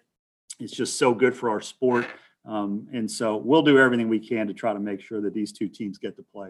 [0.60, 2.08] It's just so good for our sport,
[2.44, 5.52] um, and so we'll do everything we can to try to make sure that these
[5.52, 6.50] two teams get to play.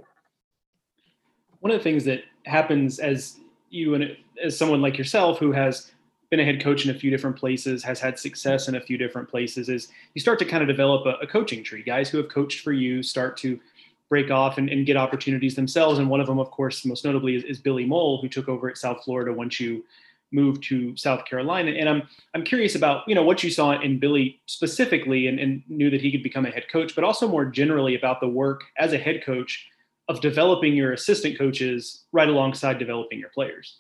[1.59, 3.41] One of the things that happens as
[3.71, 5.91] you and as someone like yourself who has
[6.29, 8.97] been a head coach in a few different places, has had success in a few
[8.97, 11.83] different places, is you start to kind of develop a, a coaching tree.
[11.83, 13.59] Guys who have coached for you start to
[14.07, 15.97] break off and, and, get opportunities themselves.
[15.97, 18.69] And one of them, of course, most notably is, is, Billy Mohl, who took over
[18.69, 19.85] at South Florida once you
[20.33, 21.71] moved to South Carolina.
[21.71, 22.03] And I'm
[22.33, 26.01] I'm curious about you know what you saw in Billy specifically, and, and knew that
[26.01, 28.97] he could become a head coach, but also more generally about the work as a
[28.97, 29.67] head coach
[30.11, 33.79] of developing your assistant coaches right alongside developing your players.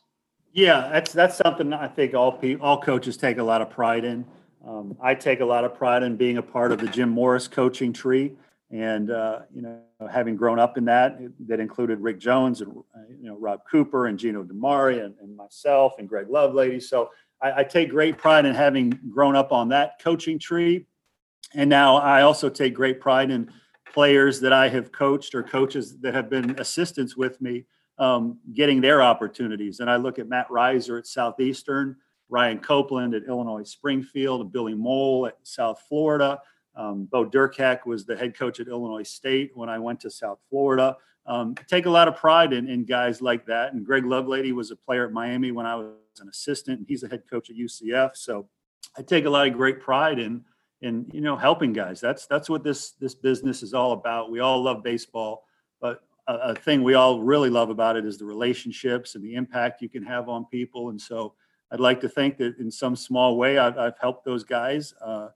[0.53, 4.05] Yeah, that's that's something I think all people, all coaches take a lot of pride
[4.05, 4.25] in.
[4.65, 7.47] Um, I take a lot of pride in being a part of the Jim Morris
[7.47, 8.33] coaching tree,
[8.69, 12.71] and uh, you know, having grown up in that, that included Rick Jones and
[13.09, 16.81] you know Rob Cooper and Gino DiMare and, and myself and Greg Lovelady.
[16.81, 17.09] So
[17.41, 20.85] I, I take great pride in having grown up on that coaching tree,
[21.53, 23.51] and now I also take great pride in
[23.93, 27.65] players that I have coached or coaches that have been assistants with me
[27.97, 29.79] um, getting their opportunities.
[29.79, 31.95] And I look at Matt Riser at Southeastern,
[32.29, 36.39] Ryan Copeland at Illinois Springfield, Billy Mohl at South Florida.
[36.75, 40.39] Um, Bo Durkac was the head coach at Illinois State when I went to South
[40.49, 40.95] Florida.
[41.25, 43.73] Um, take a lot of pride in, in guys like that.
[43.73, 47.03] And Greg Lovelady was a player at Miami when I was an assistant, and he's
[47.03, 48.15] a head coach at UCF.
[48.15, 48.47] So
[48.97, 50.43] I take a lot of great pride in
[50.81, 52.01] and you know helping guys.
[52.01, 54.31] That's that's what this this business is all about.
[54.31, 55.45] We all love baseball
[55.81, 59.33] but a, a, thing we all really love about it is the relationships and the
[59.33, 60.89] impact you can have on people.
[60.89, 61.33] And so
[61.73, 65.29] i'd like to think that in some small way i've, I've helped those guys uh,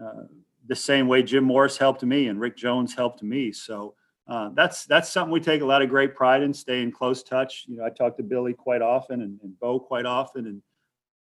[0.00, 0.22] uh,
[0.68, 3.52] the same way jim morris helped me and rick jones helped me.
[3.52, 3.94] So
[4.28, 7.22] uh, that's that's something we take a lot of great pride in stay in close
[7.22, 7.64] touch.
[7.66, 10.62] You know i talk to billy quite often and, and bo quite often and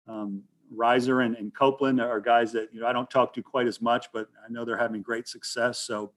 [0.07, 3.67] um, Riser and, and Copeland are guys that you know I don't talk to quite
[3.67, 5.79] as much, but I know they're having great success.
[5.79, 6.11] So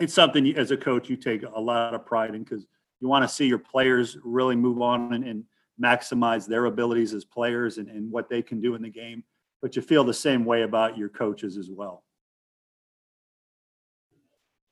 [0.00, 2.66] it's something you, as a coach you take a lot of pride in because
[3.00, 5.44] you want to see your players really move on and, and
[5.80, 9.22] maximize their abilities as players and, and what they can do in the game.
[9.62, 12.04] But you feel the same way about your coaches as well.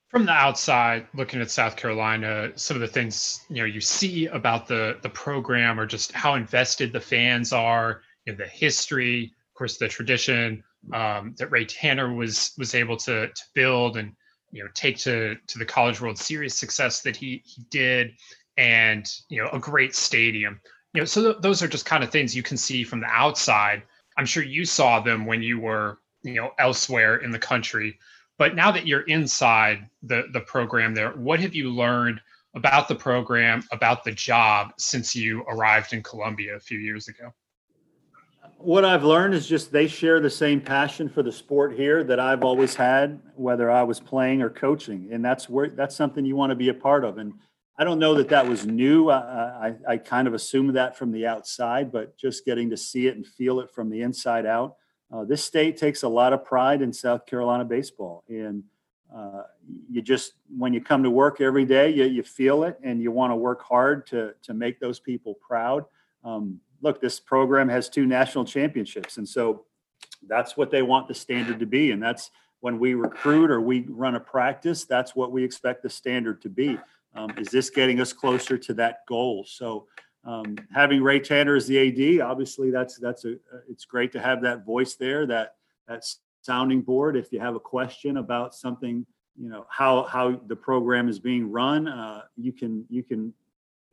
[0.08, 4.26] From the outside, looking at South Carolina, some of the things you know you see
[4.26, 9.54] about the the program or just how invested the fans are in the history, of
[9.54, 10.62] course, the tradition
[10.92, 14.12] um, that Ray Tanner was was able to to build and
[14.52, 18.12] you know take to to the College World Series success that he he did,
[18.56, 20.60] and you know a great stadium.
[20.94, 23.08] You know, so th- those are just kind of things you can see from the
[23.08, 23.82] outside.
[24.16, 27.98] I'm sure you saw them when you were you know elsewhere in the country,
[28.38, 32.20] but now that you're inside the the program there, what have you learned?
[32.56, 37.32] about the program, about the job since you arrived in Columbia a few years ago?
[38.58, 42.18] What I've learned is just they share the same passion for the sport here that
[42.18, 46.36] I've always had, whether I was playing or coaching, and that's where that's something you
[46.36, 47.18] want to be a part of.
[47.18, 47.34] And
[47.78, 49.10] I don't know that that was new.
[49.10, 53.06] I, I, I kind of assumed that from the outside, but just getting to see
[53.06, 54.76] it and feel it from the inside out.
[55.12, 58.64] Uh, this state takes a lot of pride in South Carolina baseball, and
[59.14, 59.42] uh,
[59.90, 63.12] you just when you come to work every day, you, you feel it, and you
[63.12, 65.84] want to work hard to to make those people proud.
[66.24, 69.16] Um, look, this program has two national championships.
[69.16, 69.64] And so
[70.28, 71.90] that's what they want the standard to be.
[71.90, 72.30] And that's
[72.60, 76.48] when we recruit or we run a practice, that's what we expect the standard to
[76.48, 76.78] be.
[77.16, 79.44] Um, is this getting us closer to that goal?
[79.48, 79.88] So
[80.24, 83.34] um, having Ray Tanner as the AD, obviously that's that's a
[83.68, 85.56] it's great to have that voice there, that
[85.88, 86.04] that
[86.42, 87.16] sounding board.
[87.16, 89.06] If you have a question about something,
[89.36, 93.32] you know how how the program is being run, uh, you can you can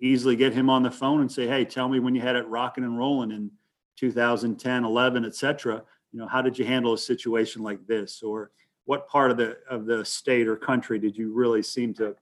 [0.03, 2.45] easily get him on the phone and say, hey, tell me when you had it
[2.47, 3.49] rocking and rolling in
[3.97, 5.81] 2010, 11, et cetera.
[6.11, 8.21] You know, how did you handle a situation like this?
[8.21, 8.51] Or
[8.83, 12.15] what part of the of the state or country did you really seem to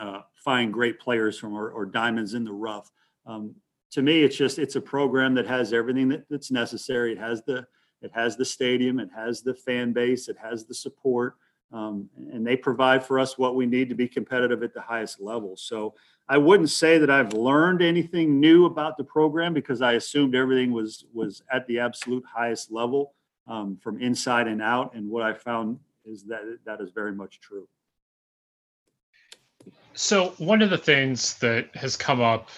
[0.00, 2.90] uh, find great players from or, or, diamonds in the rough?
[3.26, 3.54] Um,
[3.90, 7.12] to me, it's just it's a program that has everything that, that's necessary.
[7.12, 7.66] It has the
[8.00, 11.36] it has the stadium, it has the fan base, it has the support,
[11.72, 15.20] um, and they provide for us what we need to be competitive at the highest
[15.20, 15.56] level.
[15.56, 15.94] So
[16.28, 20.72] I wouldn't say that I've learned anything new about the program because I assumed everything
[20.72, 23.14] was was at the absolute highest level
[23.46, 24.94] um, from inside and out.
[24.94, 27.68] And what I found is that that is very much true.
[29.94, 32.48] So one of the things that has come up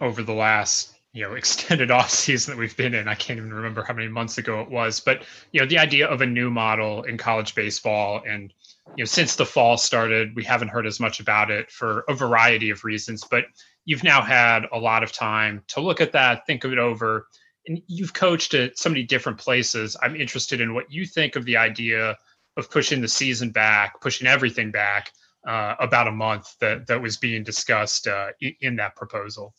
[0.00, 3.52] over the last you know extended off season that we've been in i can't even
[3.52, 6.50] remember how many months ago it was but you know the idea of a new
[6.50, 8.54] model in college baseball and
[8.96, 12.14] you know since the fall started we haven't heard as much about it for a
[12.14, 13.44] variety of reasons but
[13.84, 17.26] you've now had a lot of time to look at that think of it over
[17.66, 21.44] and you've coached at so many different places i'm interested in what you think of
[21.44, 22.16] the idea
[22.56, 25.12] of pushing the season back pushing everything back
[25.46, 28.28] uh, about a month that that was being discussed uh,
[28.60, 29.54] in that proposal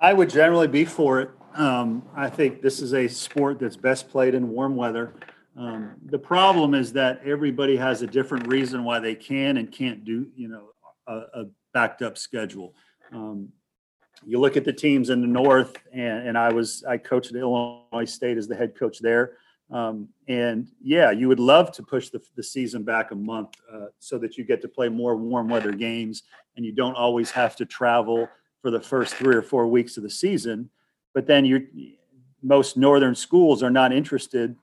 [0.00, 1.30] I would generally be for it.
[1.54, 5.14] Um, I think this is a sport that's best played in warm weather.
[5.56, 10.04] Um, the problem is that everybody has a different reason why they can and can't
[10.04, 10.70] do, you know,
[11.06, 12.74] a, a backed up schedule.
[13.12, 13.50] Um,
[14.26, 17.36] you look at the teams in the North, and, and, I was I coached at
[17.36, 19.32] Illinois State as the head coach there.
[19.70, 23.86] Um, and yeah, you would love to push the, the season back a month uh,
[23.98, 26.22] so that you get to play more warm weather games,
[26.56, 28.28] and you don't always have to travel
[28.62, 30.70] for the first three or four weeks of the season.
[31.12, 31.66] But then you
[32.42, 34.54] most northern schools are not interested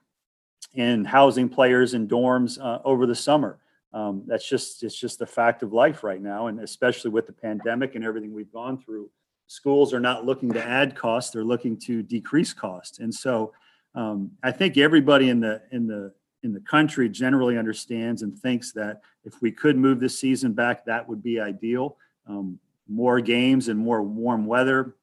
[0.74, 3.58] in housing players in dorms uh, over the summer.
[3.92, 7.32] Um, that's just it's just the fact of life right now, and especially with the
[7.32, 9.10] pandemic and everything we've gone through,
[9.48, 13.00] schools are not looking to add costs; they're looking to decrease costs.
[13.00, 13.52] And so,
[13.94, 18.72] um, I think everybody in the in the in the country generally understands and thinks
[18.72, 21.96] that if we could move this season back, that would be ideal.
[22.26, 22.58] Um,
[22.88, 24.96] more games and more warm weather,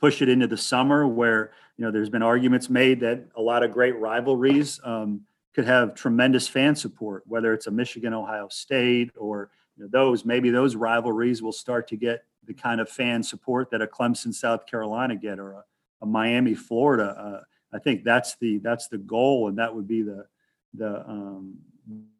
[0.00, 3.62] push it into the summer where you know there's been arguments made that a lot
[3.62, 5.22] of great rivalries um,
[5.54, 10.24] could have tremendous fan support, whether it's a Michigan Ohio State or you know, those
[10.24, 14.32] maybe those rivalries will start to get the kind of fan support that a Clemson
[14.32, 15.64] South Carolina get or a,
[16.02, 17.04] a Miami Florida.
[17.18, 17.40] Uh,
[17.74, 20.26] I think that's the that's the goal, and that would be the
[20.74, 21.56] the um,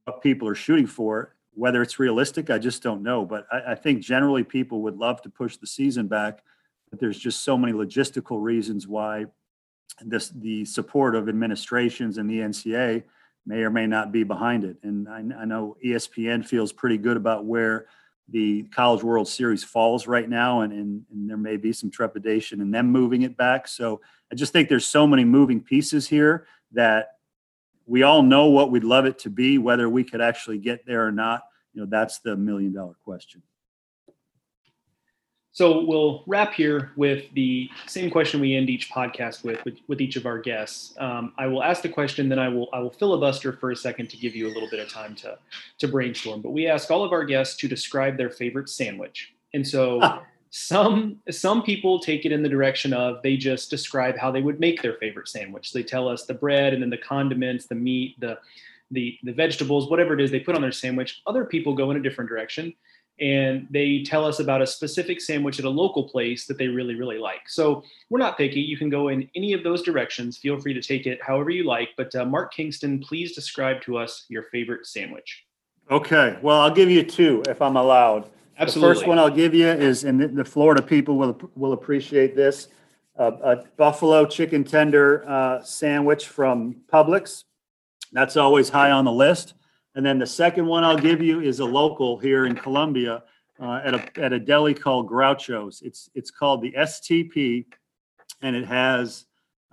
[0.04, 1.34] what people are shooting for.
[1.54, 3.24] Whether it's realistic, I just don't know.
[3.24, 6.42] But I, I, think generally people would love to push the season back,
[6.96, 9.26] but there's just so many logistical reasons why
[10.00, 13.02] this the support of administrations and the NCAA
[13.44, 14.78] may or may not be behind it.
[14.82, 17.86] And I, I know ESPN feels pretty good about where
[18.30, 22.62] the College World Series falls right now, and, and, and there may be some trepidation
[22.62, 23.68] in them moving it back.
[23.68, 24.00] So
[24.32, 27.10] I just think there's so many moving pieces here that
[27.84, 31.06] we all know what we'd love it to be, whether we could actually get there
[31.06, 31.42] or not.
[31.74, 33.42] You know, that's the million dollar question.
[35.56, 40.02] So we'll wrap here with the same question we end each podcast with, with, with
[40.02, 40.94] each of our guests.
[40.98, 44.10] Um, I will ask the question, then I will I will filibuster for a second
[44.10, 45.38] to give you a little bit of time to
[45.78, 46.42] to brainstorm.
[46.42, 51.20] But we ask all of our guests to describe their favorite sandwich, and so some
[51.30, 54.82] some people take it in the direction of they just describe how they would make
[54.82, 55.72] their favorite sandwich.
[55.72, 58.38] They tell us the bread and then the condiments, the meat, the
[58.90, 61.22] the the vegetables, whatever it is they put on their sandwich.
[61.26, 62.74] Other people go in a different direction
[63.18, 66.94] and they tell us about a specific sandwich at a local place that they really,
[66.94, 67.48] really like.
[67.48, 68.60] So we're not picky.
[68.60, 70.36] You can go in any of those directions.
[70.36, 71.90] Feel free to take it however you like.
[71.96, 75.44] But uh, Mark Kingston, please describe to us your favorite sandwich.
[75.90, 76.36] Okay.
[76.42, 78.28] Well, I'll give you two if I'm allowed.
[78.58, 78.88] Absolutely.
[78.88, 82.68] The first one I'll give you is, and the Florida people will will appreciate this,
[83.18, 87.44] uh, a buffalo chicken tender uh, sandwich from Publix.
[88.12, 89.54] That's always high on the list.
[89.96, 93.22] And then the second one I'll give you is a local here in Columbia
[93.58, 95.80] uh, at a at a deli called Groucho's.
[95.82, 97.64] It's it's called the STP,
[98.42, 99.24] and it has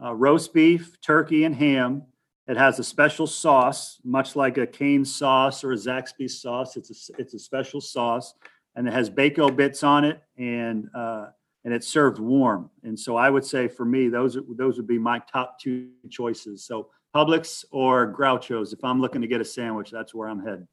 [0.01, 2.03] uh, roast beef, turkey, and ham.
[2.47, 6.77] It has a special sauce, much like a cane sauce or a Zaxby's sauce.
[6.77, 8.33] It's a it's a special sauce,
[8.77, 11.27] and it has bacon bits on it, and uh,
[11.65, 12.69] and it's served warm.
[12.83, 16.63] And so I would say for me, those those would be my top two choices.
[16.63, 18.73] So Publix or Groucho's.
[18.73, 20.67] If I'm looking to get a sandwich, that's where I'm heading.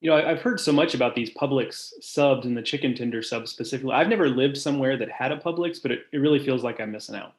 [0.00, 3.50] You know, I've heard so much about these Publix subs and the chicken tender subs
[3.50, 3.94] specifically.
[3.94, 6.92] I've never lived somewhere that had a Publix, but it, it really feels like I'm
[6.92, 7.34] missing out.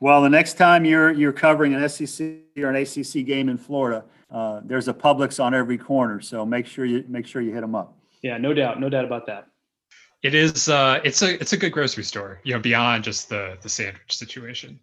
[0.00, 4.04] Well, the next time you're you're covering an SEC or an ACC game in Florida,
[4.30, 7.62] uh, there's a Publix on every corner, so make sure you make sure you hit
[7.62, 7.96] them up.
[8.22, 9.48] Yeah, no doubt, no doubt about that.
[10.22, 10.68] It is.
[10.68, 12.40] Uh, it's a it's a good grocery store.
[12.44, 14.78] You know, beyond just the the sandwich situation.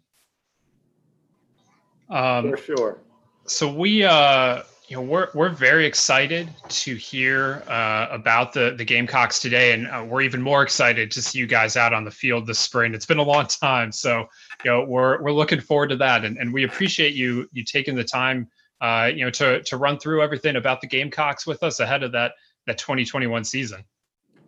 [2.10, 2.98] Um, For sure.
[3.46, 8.84] So we, uh, you know, we're we're very excited to hear uh, about the the
[8.84, 12.10] Gamecocks today, and uh, we're even more excited to see you guys out on the
[12.10, 12.94] field this spring.
[12.94, 14.26] It's been a long time, so
[14.64, 17.96] you know we're we're looking forward to that, and, and we appreciate you you taking
[17.96, 18.48] the time,
[18.80, 22.12] uh, you know, to to run through everything about the Gamecocks with us ahead of
[22.12, 22.32] that
[22.66, 23.84] that 2021 season.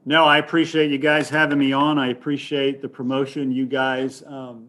[0.04, 1.98] No, I appreciate you guys having me on.
[1.98, 4.68] I appreciate the promotion you guys um,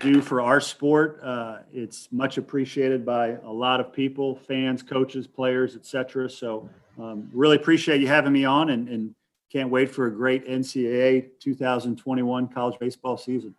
[0.00, 1.20] do for our sport.
[1.22, 6.28] Uh, it's much appreciated by a lot of people, fans, coaches, players, etc.
[6.28, 6.68] So,
[6.98, 9.14] um, really appreciate you having me on, and, and
[9.52, 13.54] can't wait for a great NCAA 2021 college baseball season.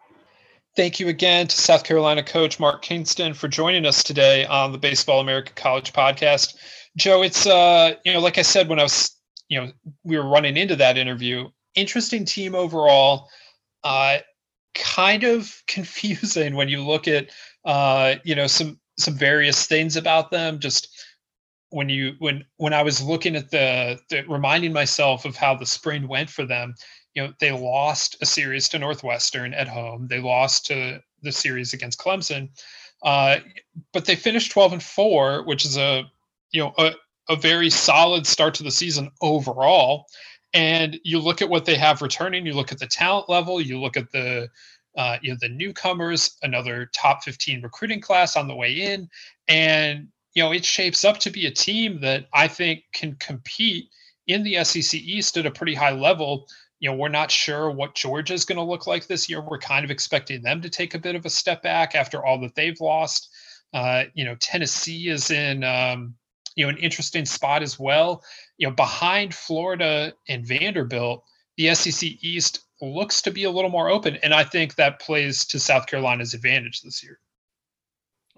[0.75, 4.77] Thank you again to South Carolina coach Mark Kingston for joining us today on the
[4.77, 6.55] Baseball America College podcast.
[6.97, 9.15] Joe, it's uh, you know, like I said when I was,
[9.47, 9.71] you know,
[10.03, 11.47] we were running into that interview.
[11.75, 13.29] Interesting team overall.
[13.85, 14.17] Uh,
[14.75, 17.29] kind of confusing when you look at
[17.63, 20.59] uh, you know some some various things about them.
[20.59, 20.89] Just
[21.69, 25.65] when you when when I was looking at the, the reminding myself of how the
[25.65, 26.75] spring went for them,
[27.13, 30.07] you know they lost a series to Northwestern at home.
[30.07, 32.49] They lost to the series against Clemson,
[33.03, 33.37] uh,
[33.93, 36.03] but they finished twelve and four, which is a
[36.51, 36.91] you know a,
[37.29, 40.05] a very solid start to the season overall
[40.55, 43.79] and you look at what they have returning you look at the talent level you
[43.79, 44.49] look at the
[44.97, 49.07] uh, you know the newcomers another top 15 recruiting class on the way in
[49.47, 53.89] and you know it shapes up to be a team that i think can compete
[54.27, 56.47] in the sec east at a pretty high level.
[56.79, 59.41] You know we're not sure what georgia is going to look like this year.
[59.41, 62.39] We're kind of expecting them to take a bit of a step back after all
[62.41, 63.29] that they've lost.
[63.73, 66.15] Uh, you know tennessee is in um,
[66.55, 68.23] you know an interesting spot as well.
[68.57, 71.23] You know, behind Florida and Vanderbilt,
[71.57, 75.45] the SEC East looks to be a little more open, and I think that plays
[75.45, 77.19] to South Carolina's advantage this year.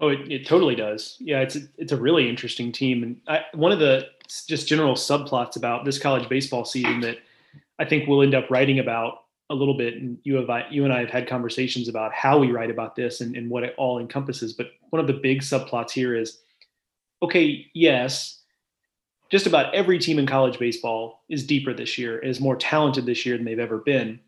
[0.00, 1.16] Oh, it, it totally does.
[1.18, 4.08] Yeah, it's a, it's a really interesting team, and I, one of the
[4.46, 7.18] just general subplots about this college baseball season that
[7.78, 9.94] I think we'll end up writing about a little bit.
[9.94, 13.20] And you have you and I have had conversations about how we write about this
[13.20, 14.52] and, and what it all encompasses.
[14.52, 16.40] But one of the big subplots here is
[17.22, 18.42] okay, yes,
[19.30, 23.26] just about every team in college baseball is deeper this year, is more talented this
[23.26, 24.20] year than they've ever been.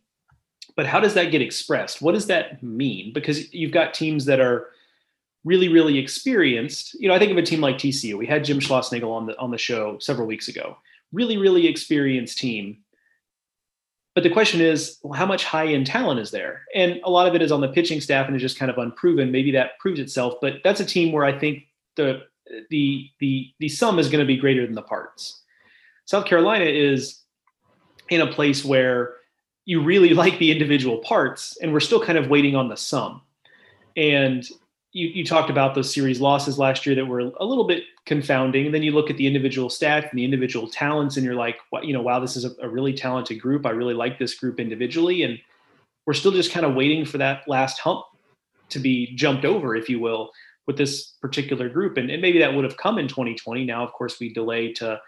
[0.76, 2.02] But how does that get expressed?
[2.02, 3.12] What does that mean?
[3.12, 4.68] Because you've got teams that are
[5.44, 6.94] really, really experienced.
[7.00, 8.16] You know, I think of a team like TCU.
[8.16, 10.76] We had Jim Schlossnagle on the on the show several weeks ago.
[11.12, 12.78] Really, really experienced team.
[14.14, 16.62] But the question is, well, how much high end talent is there?
[16.74, 18.78] And a lot of it is on the pitching staff and is just kind of
[18.78, 19.30] unproven.
[19.30, 20.34] Maybe that proves itself.
[20.40, 21.64] But that's a team where I think
[21.96, 22.22] the
[22.70, 25.42] the the the sum is going to be greater than the parts.
[26.04, 27.22] South Carolina is
[28.08, 29.14] in a place where
[29.64, 33.22] you really like the individual parts and we're still kind of waiting on the sum.
[33.96, 34.46] And
[34.92, 38.66] you, you talked about those series losses last year that were a little bit confounding.
[38.66, 41.58] And then you look at the individual stats and the individual talents, and you're like,
[41.70, 43.66] well, you know, wow, this is a, a really talented group.
[43.66, 45.22] I really like this group individually.
[45.22, 45.38] And
[46.06, 48.04] we're still just kind of waiting for that last hump
[48.70, 50.30] to be jumped over, if you will,
[50.70, 51.96] with this particular group.
[51.96, 53.64] And, and maybe that would have come in 2020.
[53.64, 55.00] Now, of course, we delay to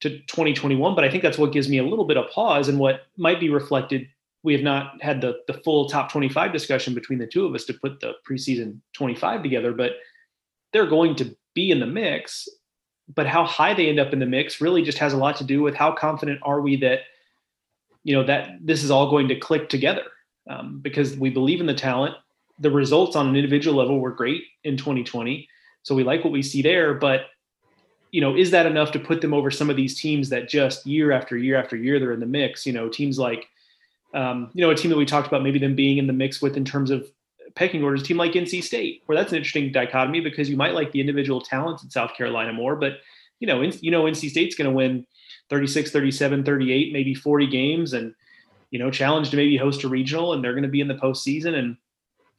[0.00, 2.78] to 2021, but I think that's what gives me a little bit of pause and
[2.78, 4.08] what might be reflected
[4.42, 7.64] we have not had the the full top 25 discussion between the two of us
[7.66, 9.92] to put the preseason 25 together, but
[10.72, 12.48] they're going to be in the mix.
[13.14, 15.44] But how high they end up in the mix really just has a lot to
[15.44, 17.00] do with how confident are we that
[18.02, 20.04] you know that this is all going to click together
[20.48, 22.16] um, because we believe in the talent.
[22.58, 25.48] The results on an individual level were great in 2020,
[25.82, 26.94] so we like what we see there.
[26.94, 27.26] But
[28.10, 30.86] you know, is that enough to put them over some of these teams that just
[30.86, 32.66] year after year after year they're in the mix?
[32.66, 33.46] You know, teams like
[34.14, 36.40] um, you know, a team that we talked about maybe them being in the mix
[36.40, 37.10] with in terms of
[37.54, 40.92] pecking orders, team like NC State, where that's an interesting dichotomy because you might like
[40.92, 42.98] the individual talents in South Carolina more, but
[43.40, 45.06] you know, in, you know, NC State's going to win
[45.50, 48.14] 36, 37, 38, maybe 40 games and,
[48.70, 50.94] you know, challenge to maybe host a regional and they're going to be in the
[50.94, 51.76] postseason and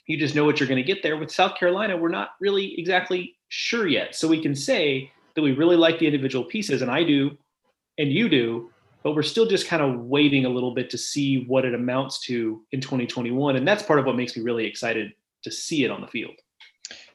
[0.09, 1.17] you just know what you're going to get there.
[1.17, 4.15] With South Carolina, we're not really exactly sure yet.
[4.15, 7.37] So we can say that we really like the individual pieces and I do,
[7.97, 8.71] and you do,
[9.03, 12.19] but we're still just kind of waiting a little bit to see what it amounts
[12.25, 15.91] to in 2021 and that's part of what makes me really excited to see it
[15.91, 16.33] on the field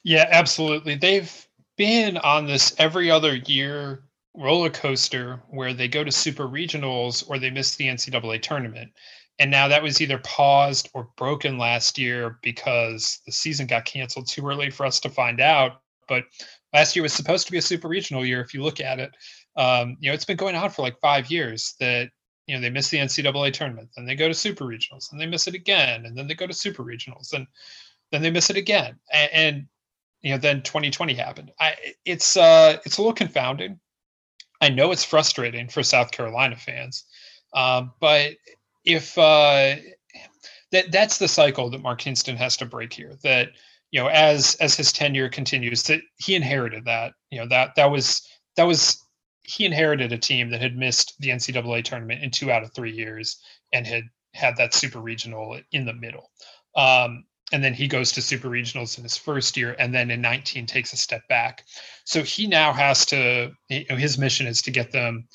[0.03, 4.03] yeah absolutely they've been on this every other year
[4.34, 8.90] roller coaster where they go to super regionals or they miss the ncaa tournament
[9.39, 14.28] and now that was either paused or broken last year because the season got canceled
[14.28, 16.24] too early for us to find out but
[16.72, 19.11] last year was supposed to be a super regional year if you look at it
[19.57, 22.11] um, you know, it's been going on for like five years that,
[22.47, 25.26] you know, they miss the NCAA tournament, then they go to super regionals, and they
[25.26, 27.47] miss it again, and then they go to super regionals, and
[28.11, 28.97] then they miss it again.
[29.12, 29.66] And, and
[30.22, 31.53] you know, then 2020 happened.
[31.61, 33.78] I, it's uh, it's a little confounding.
[34.61, 37.05] I know it's frustrating for South Carolina fans,
[37.55, 38.32] um, but
[38.85, 39.76] if uh,
[40.72, 43.16] that that's the cycle that Mark Kingston has to break here.
[43.22, 43.51] That
[43.91, 47.14] you know, as as his tenure continues, that he inherited that.
[47.30, 48.26] You know that that was
[48.57, 49.01] that was
[49.43, 52.93] he inherited a team that had missed the NCAA tournament in two out of three
[52.93, 53.39] years
[53.72, 56.30] and had had that super regional in the middle.
[56.74, 60.20] Um, and then he goes to super regionals in his first year and then in
[60.20, 61.62] 19 takes a step back
[62.05, 65.28] so he now has to you know, his mission is to get them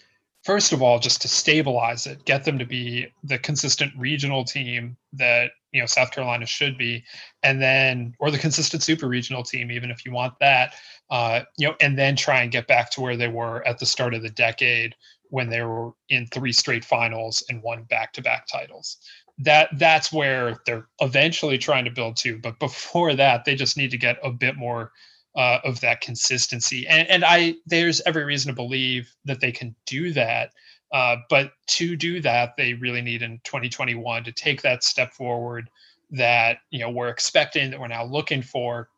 [0.43, 4.95] first of all just to stabilize it get them to be the consistent regional team
[5.13, 7.03] that you know south carolina should be
[7.43, 10.73] and then or the consistent super regional team even if you want that
[11.09, 13.85] uh, you know and then try and get back to where they were at the
[13.85, 14.95] start of the decade
[15.29, 18.97] when they were in three straight finals and won back-to-back titles.
[19.37, 23.91] That that's where they're eventually trying to build to but before that they just need
[23.91, 24.91] to get a bit more
[25.35, 26.87] uh, of that consistency.
[26.87, 30.51] And, and I there's every reason to believe that they can do that.
[30.91, 35.69] Uh, but to do that, they really need in 2021 to take that step forward
[36.11, 38.89] that you know we're expecting that we're now looking for.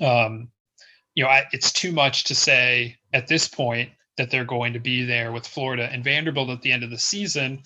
[0.00, 0.50] Um,
[1.14, 4.78] you know, I, it's too much to say at this point that they're going to
[4.78, 7.62] be there with Florida and Vanderbilt at the end of the season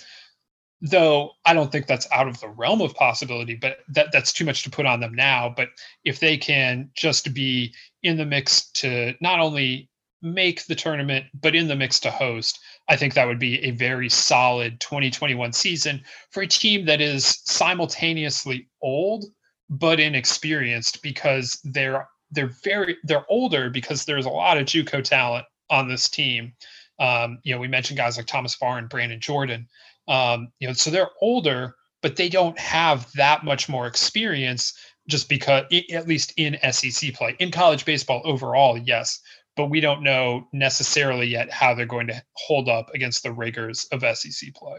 [0.82, 4.44] though I don't think that's out of the realm of possibility, but that that's too
[4.44, 5.52] much to put on them now.
[5.54, 5.68] But
[6.04, 9.88] if they can just be in the mix to not only
[10.22, 12.58] make the tournament, but in the mix to host,
[12.88, 17.40] I think that would be a very solid 2021 season for a team that is
[17.44, 19.24] simultaneously old
[19.70, 25.46] but inexperienced because they're they're very they're older because there's a lot of JUCO talent
[25.70, 26.52] on this team.
[26.98, 29.68] Um, you know, we mentioned guys like Thomas Farr and Brandon Jordan.
[30.10, 34.74] Um, you know, so they're older, but they don't have that much more experience
[35.08, 37.36] just because at least in SEC play.
[37.38, 39.20] In college baseball overall, yes,
[39.56, 43.86] but we don't know necessarily yet how they're going to hold up against the rigors
[43.92, 44.78] of SEC play.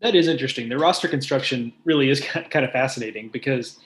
[0.00, 0.68] That is interesting.
[0.68, 3.78] The roster construction really is kind of fascinating because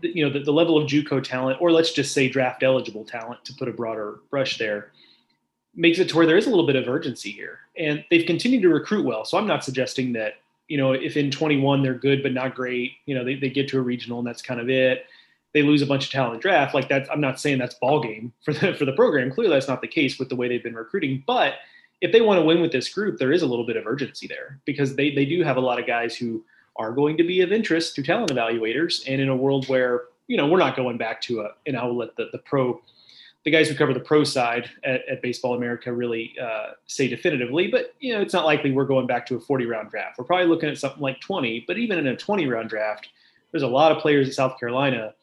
[0.00, 3.44] you know the, the level of JUCO talent, or let's just say draft eligible talent,
[3.44, 4.92] to put a broader brush there,
[5.74, 7.58] makes it to where there is a little bit of urgency here.
[7.78, 9.24] And they've continued to recruit well.
[9.24, 10.34] So I'm not suggesting that,
[10.68, 13.68] you know, if in 21 they're good but not great, you know, they, they get
[13.68, 15.06] to a regional and that's kind of it.
[15.54, 16.74] They lose a bunch of talent draft.
[16.74, 19.30] Like that's I'm not saying that's ball game for the for the program.
[19.30, 21.22] Clearly that's not the case with the way they've been recruiting.
[21.26, 21.54] But
[22.00, 24.26] if they want to win with this group, there is a little bit of urgency
[24.26, 26.42] there because they they do have a lot of guys who
[26.76, 29.02] are going to be of interest to talent evaluators.
[29.06, 32.16] And in a world where, you know, we're not going back to a, I'll let
[32.16, 32.80] the, the pro
[33.44, 37.68] the guys who cover the pro side at, at Baseball America really uh, say definitively.
[37.68, 40.18] But you know, it's not likely we're going back to a 40 round draft.
[40.18, 41.64] We're probably looking at something like 20.
[41.66, 43.08] But even in a 20 round draft,
[43.50, 45.14] there's a lot of players at South Carolina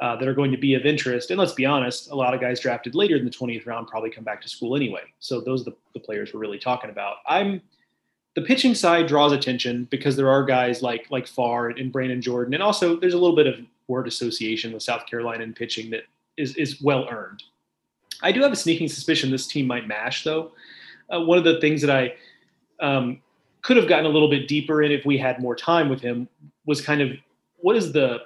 [0.00, 1.30] uh, that are going to be of interest.
[1.30, 4.10] And let's be honest, a lot of guys drafted later in the 20th round probably
[4.10, 5.02] come back to school anyway.
[5.20, 7.16] So those are the, the players we're really talking about.
[7.26, 7.62] I'm
[8.34, 12.52] the pitching side draws attention because there are guys like like Farr and Brandon Jordan,
[12.52, 13.58] and also there's a little bit of
[13.88, 16.02] word association with South Carolina and pitching that
[16.36, 17.42] is is well earned.
[18.22, 20.52] I do have a sneaking suspicion this team might mash though.
[21.12, 22.14] Uh, one of the things that I
[22.84, 23.20] um,
[23.62, 26.28] could have gotten a little bit deeper in if we had more time with him
[26.66, 27.10] was kind of
[27.56, 28.22] what is the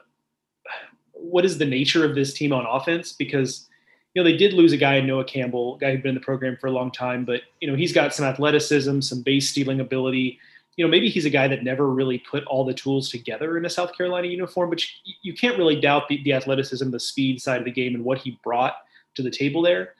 [1.12, 3.68] what is the nature of this team on offense because
[4.14, 6.20] you know they did lose a guy Noah Campbell, a guy who'd been in the
[6.20, 9.80] program for a long time, but you know he's got some athleticism, some base stealing
[9.80, 10.38] ability.
[10.76, 13.64] You know maybe he's a guy that never really put all the tools together in
[13.66, 17.40] a South Carolina uniform, but you, you can't really doubt the, the athleticism, the speed
[17.40, 18.74] side of the game, and what he brought
[19.14, 19.94] to the table there.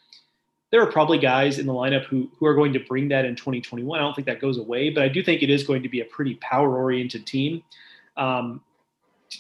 [0.71, 3.35] There are probably guys in the lineup who who are going to bring that in
[3.35, 3.99] 2021.
[3.99, 6.01] I don't think that goes away, but I do think it is going to be
[6.01, 7.63] a pretty power oriented team.
[8.17, 8.63] Um,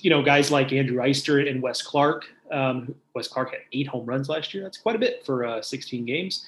[0.01, 2.27] you know, guys like Andrew Eyster and Wes Clarke.
[2.51, 4.62] Um, Wes Clarke had eight home runs last year.
[4.62, 6.47] That's quite a bit for uh, 16 games.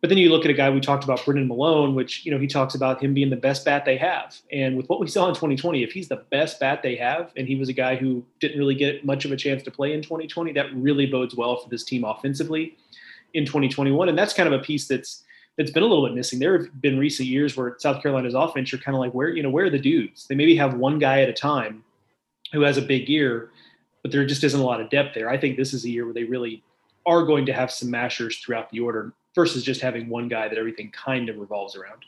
[0.00, 2.38] But then you look at a guy we talked about, Brennan Milone, which you know
[2.38, 4.34] he talks about him being the best bat they have.
[4.50, 7.46] And with what we saw in 2020, if he's the best bat they have, and
[7.46, 10.00] he was a guy who didn't really get much of a chance to play in
[10.00, 12.76] 2020, that really bodes well for this team offensively
[13.34, 14.08] in 2021.
[14.08, 15.22] And that's kind of a piece that's
[15.58, 16.38] that's been a little bit missing.
[16.38, 19.42] There have been recent years where South Carolina's offense, you're kind of like, where you
[19.42, 20.26] know where are the dudes?
[20.26, 21.84] They maybe have one guy at a time
[22.54, 23.50] who has a big year,
[24.02, 25.28] but there just isn't a lot of depth there.
[25.28, 26.62] I think this is a year where they really
[27.04, 30.58] are going to have some mashers throughout the order versus just having one guy that
[30.58, 32.04] everything kind of revolves around.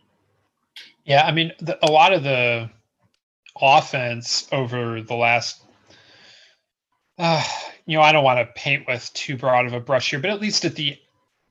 [1.05, 2.71] Yeah, I mean, the, a lot of the
[3.61, 5.63] offense over the last,
[7.19, 7.43] uh,
[7.87, 10.31] you know, I don't want to paint with too broad of a brush here, but
[10.31, 10.97] at least at the,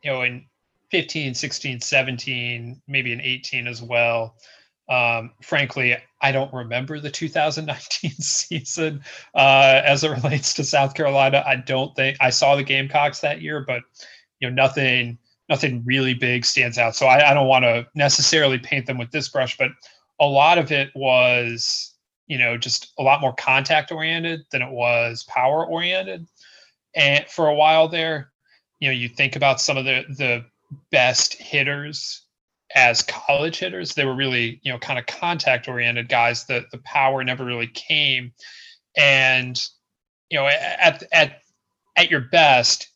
[0.04, 0.46] you know, in
[0.92, 4.36] 15, 16, 17, maybe in 18 as well,
[4.90, 9.04] um, frankly, I don't remember the 2019 season
[9.34, 11.44] uh, as it relates to South Carolina.
[11.46, 13.84] I don't think I saw the Gamecocks that year, but
[14.40, 15.18] you know nothing
[15.52, 16.96] nothing really big stands out.
[16.96, 19.70] So I, I don't want to necessarily paint them with this brush, but
[20.20, 21.94] a lot of it was
[22.28, 26.26] you know just a lot more contact oriented than it was power oriented.
[26.96, 28.32] And for a while there,
[28.80, 30.46] you know, you think about some of the the
[30.90, 32.24] best hitters
[32.74, 33.94] as college hitters.
[33.94, 36.46] They were really, you know, kind of contact oriented guys.
[36.46, 38.32] The the power never really came.
[38.98, 39.62] And,
[40.30, 41.42] you know, at at
[41.98, 42.88] at your best,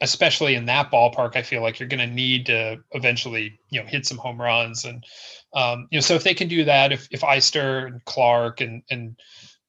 [0.00, 3.86] especially in that ballpark, I feel like you're going to need to eventually, you know,
[3.86, 4.84] hit some home runs.
[4.84, 5.04] And,
[5.54, 8.82] um, you know, so if they can do that, if if Eyster and Clarke and
[8.90, 9.18] and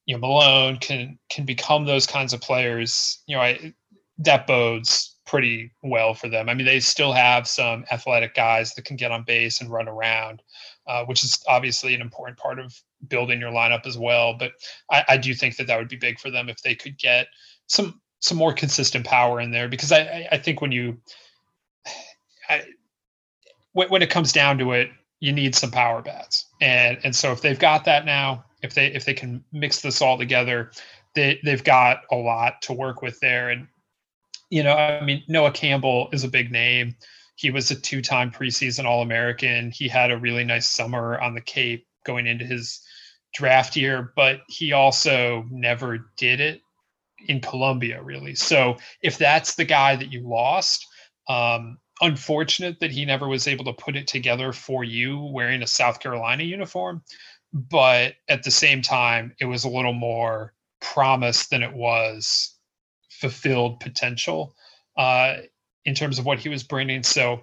[0.05, 3.73] you know Milone can can become those kinds of players, you know, I
[4.19, 6.49] that bodes pretty well for them.
[6.49, 9.87] I mean, they still have some athletic guys that can get on base and run
[9.87, 10.41] around,
[10.87, 12.75] uh, which is obviously an important part of
[13.07, 14.33] building your lineup as well.
[14.33, 14.53] But
[14.89, 17.27] I, I, do think that that would be big for them if they could get
[17.67, 19.67] some some more consistent power in there.
[19.67, 20.97] Because I, I think when you
[22.49, 22.63] I,
[23.73, 27.41] when it comes down to it, you need some power bats, and and so if
[27.41, 30.71] they've got that now, if they if they can mix this all together,
[31.13, 33.49] they they've got a lot to work with there.
[33.49, 33.67] And
[34.49, 36.95] you know, I mean, Noah Campbell is a big name.
[37.35, 39.71] He was a two time preseason All American.
[39.71, 42.81] He had a really nice summer on the Cape going into his
[43.33, 46.61] draft year, but he also never did it
[47.27, 48.35] in Columbia, really.
[48.35, 50.85] So if that's the guy that you lost,
[51.27, 55.67] um, unfortunate that he never was able to put it together for you wearing a
[55.67, 57.03] South Carolina uniform.
[57.51, 62.55] But at the same time, it was a little more promise than it was
[63.09, 64.55] fulfilled potential
[64.97, 65.37] uh,
[65.85, 67.03] in terms of what he was bringing.
[67.03, 67.41] So,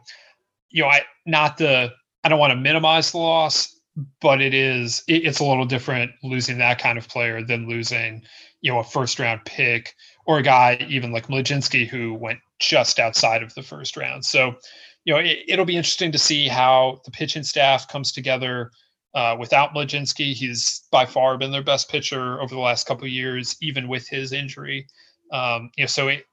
[0.70, 1.92] you know, I not the
[2.24, 3.78] I don't want to minimize the loss,
[4.20, 8.22] but it is it, it's a little different losing that kind of player than losing
[8.66, 9.94] you know a first round pick
[10.26, 14.24] or a guy even like Mlodzinski who went just outside of the first round.
[14.24, 14.56] So,
[15.04, 18.72] you know, it, will be interesting to see how the pitching staff comes together.
[19.14, 23.12] Uh, without Mlodzinski, he's by far been their best pitcher over the last couple of
[23.12, 24.88] years, even with his injury.
[25.30, 26.24] Um, you know, so it,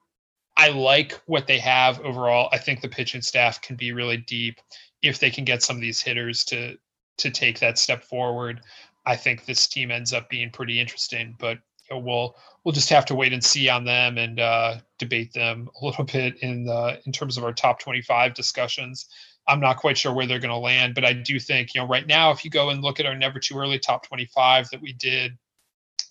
[0.58, 2.50] I like what they have overall.
[2.52, 4.60] I think the pitching staff can be really deep
[5.04, 6.78] if they can get some of these hitters to
[7.20, 8.60] to take that step forward.
[9.06, 11.60] I think this team ends up being pretty interesting, but
[11.98, 15.86] we'll we'll just have to wait and see on them and uh, debate them a
[15.86, 19.08] little bit in the in terms of our top 25 discussions.
[19.48, 21.88] I'm not quite sure where they're going to land, but I do think you know
[21.88, 24.82] right now if you go and look at our never too early top 25 that
[24.82, 25.38] we did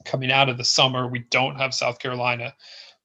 [0.05, 1.07] coming out of the summer.
[1.07, 2.55] We don't have South Carolina.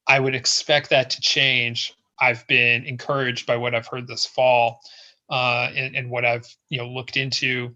[0.07, 4.81] I would expect that to change I've been encouraged by what I've heard this fall
[5.29, 7.75] uh, and, and what I've you know looked into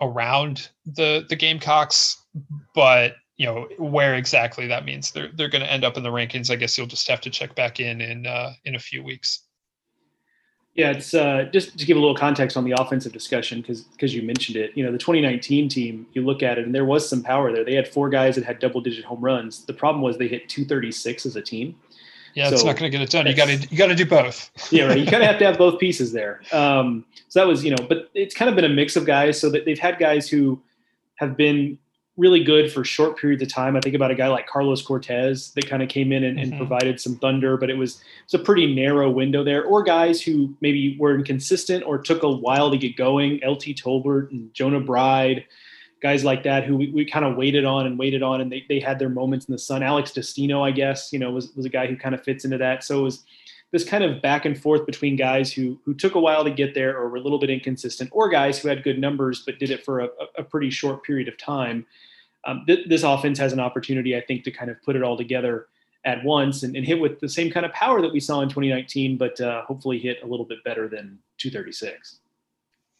[0.00, 2.22] around the the Gamecocks,
[2.74, 6.10] but you know where exactly that means they're they're going to end up in the
[6.10, 6.50] rankings.
[6.50, 9.44] I guess you'll just have to check back in in uh, in a few weeks.
[10.74, 14.14] Yeah, it's uh, just to give a little context on the offensive discussion because because
[14.14, 14.72] you mentioned it.
[14.74, 17.64] You know, the 2019 team, you look at it, and there was some power there.
[17.64, 19.64] They had four guys that had double digit home runs.
[19.64, 21.76] The problem was they hit 236 as a team.
[22.34, 23.26] Yeah, so it's not going to get it done.
[23.26, 24.50] You got to you got to do both.
[24.72, 24.98] yeah, right.
[24.98, 26.42] You kind of have to have both pieces there.
[26.52, 29.40] Um, so that was you know, but it's kind of been a mix of guys.
[29.40, 30.60] So that they've had guys who
[31.16, 31.78] have been
[32.18, 33.76] really good for short periods of time.
[33.76, 36.50] I think about a guy like Carlos Cortes that kind of came in and, mm-hmm.
[36.50, 39.64] and, provided some thunder, but it was it's a pretty narrow window there.
[39.64, 43.36] Or guys who maybe were inconsistent or took a while to get going.
[43.36, 45.46] LT Tolbert and Jonah Bride,
[46.02, 48.64] guys like that who we, we kind of waited on and waited on, and they,
[48.68, 49.84] they had their moments in the sun.
[49.84, 52.58] Alex Destino, I guess, you know, was was a guy who kind of fits into
[52.58, 52.82] that.
[52.82, 53.24] So it was
[53.70, 56.74] this kind of back and forth between guys who who took a while to get
[56.74, 59.70] there or were a little bit inconsistent, or guys who had good numbers but did
[59.70, 60.08] it for a,
[60.38, 61.86] a pretty short period of time.
[62.44, 65.16] Um, th- this offense has an opportunity, I think, to kind of put it all
[65.16, 65.66] together
[66.04, 68.48] at once and, and, hit with the same kind of power that we saw in
[68.48, 72.20] 2019, but uh, hopefully hit a little bit better than 236.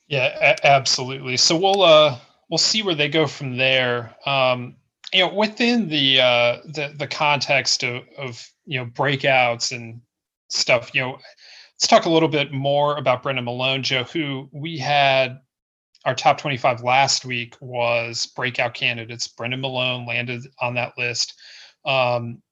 [0.09, 1.37] Yeah, a- absolutely.
[1.37, 2.19] So we'll uh,
[2.51, 4.15] we'll see where they go from there.
[4.27, 4.77] Um,
[5.13, 10.01] you know, within the uh, the the context of, of you know breakouts and
[10.49, 14.79] stuff, you know, let's talk a little bit more about Brennan Milone, Joe, who we
[14.79, 15.41] had
[16.05, 19.29] our top 25 last week was breakout candidates.
[19.29, 21.35] Brennan Milone landed on that list.
[21.85, 22.43] Um,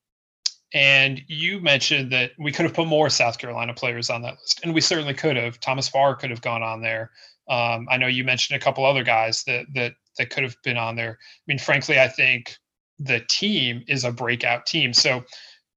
[0.75, 4.61] and you mentioned that we could have put more South Carolina players on that list,
[4.63, 5.61] and we certainly could have.
[5.61, 7.13] Thomas Farr could have gone on there.
[7.49, 10.77] Um, I know you mentioned a couple other guys that that that could have been
[10.77, 11.19] on there.
[11.21, 12.57] I mean, frankly, I think
[12.99, 14.93] the team is a breakout team.
[14.93, 15.25] So,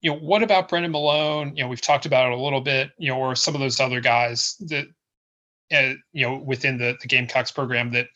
[0.02, 1.56] you know, what about Brennan Milone?
[1.56, 2.92] You know, we've talked about it a little bit.
[2.98, 4.86] You know, or some of those other guys that
[5.74, 8.08] uh, you know within the the Gamecocks program that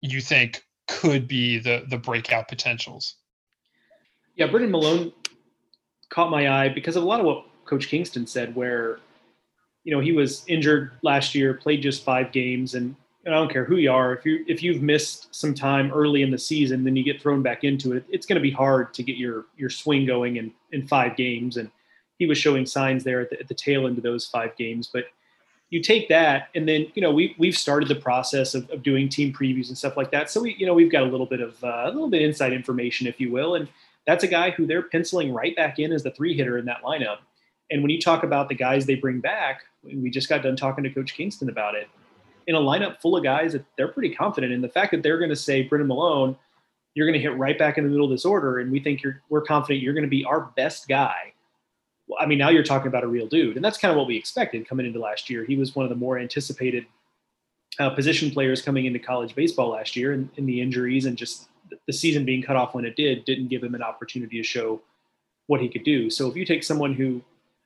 [0.00, 3.16] you think could be the the breakout potentials?
[4.36, 5.12] Yeah, Brennan Milone
[6.10, 9.00] caught my eye because of a lot of what Coach Kingston said, where
[9.84, 12.96] you know he was injured last year, played just five games, and,
[13.28, 16.22] and I don't care who you are, if you if you've missed some time early
[16.22, 18.06] in the season, then you get thrown back into it.
[18.08, 21.58] It's going to be hard to get your your swing going in in five games,
[21.58, 21.70] and
[22.18, 24.88] he was showing signs there at the, at the tail end of those five games,
[24.90, 25.04] but
[25.68, 29.10] you take that and then you know we we've started the process of, of doing
[29.10, 30.30] team previews and stuff like that.
[30.30, 32.54] So we you know we've got a little bit of uh, a little bit inside
[32.54, 33.68] information if you will and
[34.06, 36.82] that's a guy who they're penciling right back in as the three hitter in that
[36.82, 37.18] lineup.
[37.70, 40.84] And when you talk about the guys they bring back we just got done talking
[40.84, 41.88] to coach kingston about it
[42.48, 45.18] in a lineup full of guys that they're pretty confident in the fact that they're
[45.18, 46.36] going to say brennan milone
[46.94, 49.02] you're going to hit right back in the middle of this order and we think
[49.02, 51.32] you're we're confident you're going to be our best guy
[52.18, 54.16] I mean, now you're talking about a real dude, and that's kind of what we
[54.16, 55.44] expected coming into last year.
[55.44, 56.86] He was one of the more anticipated
[57.78, 61.48] uh, position players coming into college baseball last year, and, and the injuries and just
[61.86, 64.80] the season being cut off when it did didn't give him an opportunity to show
[65.48, 66.08] what he could do.
[66.08, 67.22] So if you take someone who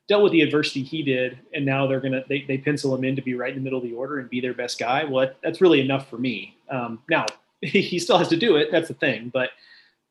[0.07, 3.15] dealt with the adversity he did, and now they're gonna they, they pencil him in
[3.15, 5.25] to be right in the middle of the order and be their best guy, well,
[5.25, 6.57] that, that's really enough for me.
[6.69, 7.25] Um, now
[7.61, 8.69] he still has to do it.
[8.71, 9.51] That's the thing, but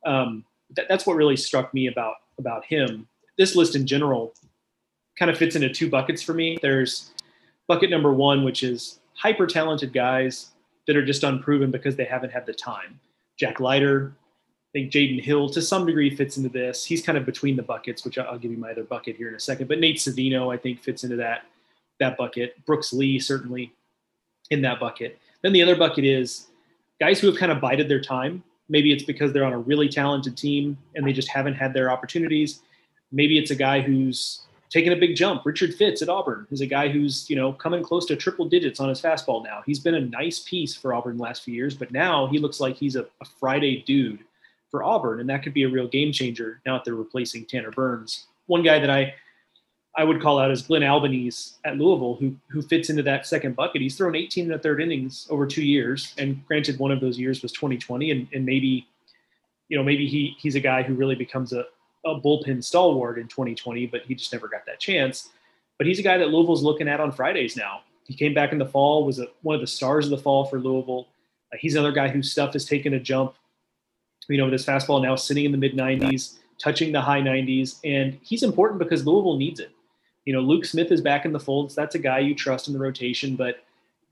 [0.05, 0.45] um,
[0.76, 3.07] that, that's what really struck me about about him
[3.38, 4.34] this list in general
[5.18, 6.59] kind of fits into two buckets for me.
[6.62, 7.11] There's
[7.68, 10.51] bucket number one, which is hyper talented guys
[10.86, 12.99] that are just unproven because they haven't had the time.
[13.36, 14.14] Jack Leiter,
[14.73, 16.85] think Jaden Hill to some degree fits into this.
[16.85, 19.35] He's kind of between the buckets, which I'll give you my other bucket here in
[19.35, 19.68] a second.
[19.68, 21.45] But Nate Savino, I think, fits into that
[22.01, 22.64] that bucket.
[22.64, 23.73] Brooks Lee certainly
[24.51, 25.18] in that bucket.
[25.43, 26.47] Then the other bucket is
[27.01, 28.43] guys who have kind of bided their time.
[28.68, 31.91] Maybe it's because they're on a really talented team and they just haven't had their
[31.91, 32.61] opportunities
[33.12, 35.45] maybe it's a guy who's taking a big jump.
[35.45, 38.81] Richard Fitts at Auburn is a guy who's, you know, coming close to triple digits
[38.81, 39.62] on his fastball now.
[39.66, 42.59] He's been a nice piece for Auburn the last few years, but now he looks
[42.59, 44.20] like he's a, a Friday dude
[44.73, 47.70] for Auburn, and that could be a real game changer now that they're replacing Tanner
[47.70, 48.27] Burns.
[48.47, 49.14] One guy that I
[49.95, 53.55] I would call out is Glenn Albanese at Louisville, who who fits into that second
[53.55, 53.83] bucket.
[53.83, 57.18] He's thrown 18 and a third innings over two years, and granted, one of those
[57.18, 58.89] years was 2020, and, and maybe,
[59.68, 61.66] you know, maybe he he's a guy who really becomes a,
[62.07, 65.29] a bullpen stalwart in 2020, but he just never got that chance.
[65.77, 67.83] But he's a guy that Louisville's looking at on Fridays now.
[68.07, 70.47] He came back in the fall, was a, one of the stars of the fall
[70.47, 71.09] for Louisville.
[71.53, 73.35] Uh, he's another guy whose stuff has taken a jump.
[74.29, 77.79] You know, with his fastball now sitting in the mid 90s, touching the high 90s,
[77.85, 79.73] and he's important because Louisville needs it.
[80.25, 81.75] You know, Luke Smith is back in the folds.
[81.75, 83.64] That's a guy you trust in the rotation, but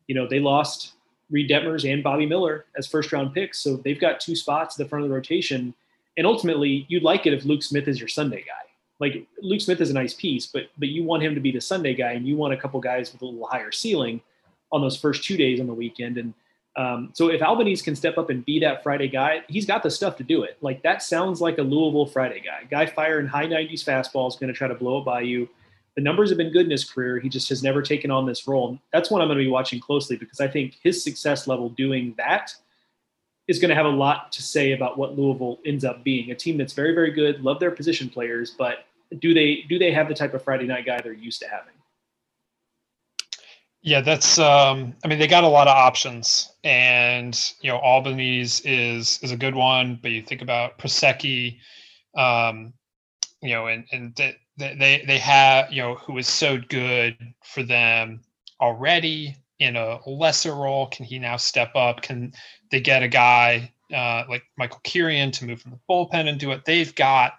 [0.08, 0.92] you know they lost
[1.30, 4.84] Reed Detmers and Bobby Miller as first round picks, so they've got two spots at
[4.84, 5.74] the front of the rotation
[6.16, 8.68] and ultimately, you'd like it if Luke Smith is your Sunday guy.
[8.98, 11.60] Like Luke Smith is a nice piece, but but you want him to be the
[11.60, 14.20] Sunday guy, and you want a couple guys with a little higher ceiling
[14.70, 16.18] on those first two days on the weekend.
[16.18, 16.34] And
[16.76, 19.90] um, so if Albanese can step up and be that Friday guy, he's got the
[19.90, 20.56] stuff to do it.
[20.60, 22.64] Like that sounds like a Louisville Friday guy.
[22.70, 25.48] Guy firing high 90s fastballs, going to try to blow it by you.
[25.96, 27.18] The numbers have been good in his career.
[27.18, 28.78] He just has never taken on this role.
[28.92, 32.14] That's what I'm going to be watching closely because I think his success level doing
[32.16, 32.54] that
[33.48, 36.30] is going to have a lot to say about what Louisville ends up being.
[36.30, 38.84] A team that's very, very good, love their position players, but
[39.18, 41.74] do they do they have the type of Friday night guy they're used to having?
[43.82, 44.38] Yeah, that's.
[44.38, 49.30] Um, I mean, they got a lot of options, and you know, Albanese is is
[49.32, 49.98] a good one.
[50.02, 51.58] But you think about Prosecky,
[52.14, 52.74] um,
[53.42, 57.62] you know, and and they they they have you know who is so good for
[57.62, 58.22] them
[58.60, 60.86] already in a lesser role.
[60.88, 62.02] Can he now step up?
[62.02, 62.32] Can
[62.70, 66.52] they get a guy uh, like Michael Kirian to move from the bullpen and do
[66.52, 66.64] it?
[66.66, 67.34] They've got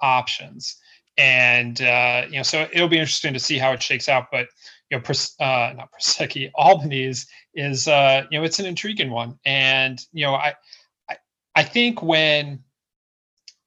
[0.00, 0.76] options,
[1.18, 4.26] and uh, you know, so it'll be interesting to see how it shakes out.
[4.30, 4.48] But
[4.90, 5.02] you know,
[5.40, 9.38] uh, not Prosecky, Albanese is, uh, you know, it's an intriguing one.
[9.44, 10.54] And, you know, I,
[11.10, 11.16] I,
[11.54, 12.62] I think when,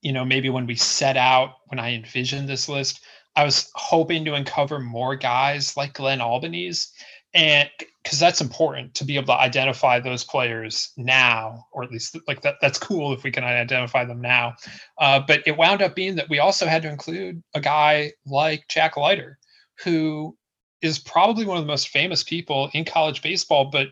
[0.02, 3.02] you know, maybe when we set out, when I envisioned this list,
[3.36, 6.88] I was hoping to uncover more guys like Glenn Albanese.
[7.34, 7.70] And
[8.04, 12.42] because that's important to be able to identify those players now, or at least like
[12.42, 14.56] that, that's cool if we can identify them now.
[14.98, 18.66] Uh, but it wound up being that we also had to include a guy like
[18.68, 19.38] Jack Leiter,
[19.84, 20.36] who
[20.82, 23.90] is probably one of the most famous people in college baseball, but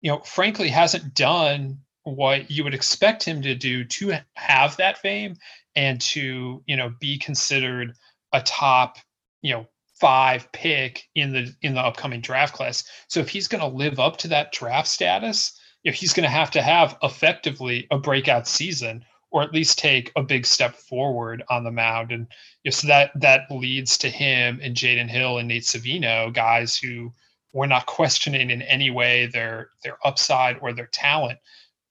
[0.00, 4.98] you know, frankly, hasn't done what you would expect him to do to have that
[4.98, 5.36] fame
[5.76, 7.92] and to you know be considered
[8.32, 8.96] a top
[9.42, 9.66] you know
[10.00, 12.84] five pick in the in the upcoming draft class.
[13.08, 16.30] So if he's going to live up to that draft status, if he's going to
[16.30, 21.42] have to have effectively a breakout season or at least take a big step forward
[21.50, 22.12] on the mound.
[22.12, 22.26] And
[22.64, 26.76] you know, so that that leads to him and Jaden Hill and Nate Savino, guys
[26.76, 27.12] who
[27.52, 31.38] we're not questioning in any way their their upside or their talent.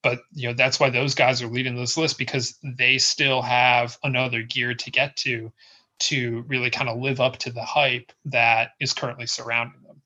[0.02, 3.98] But you know, that's why those guys are leading this list because they still have
[4.02, 5.52] another gear to get to
[5.98, 10.00] to really kind of live up to the hype that is currently surrounding them.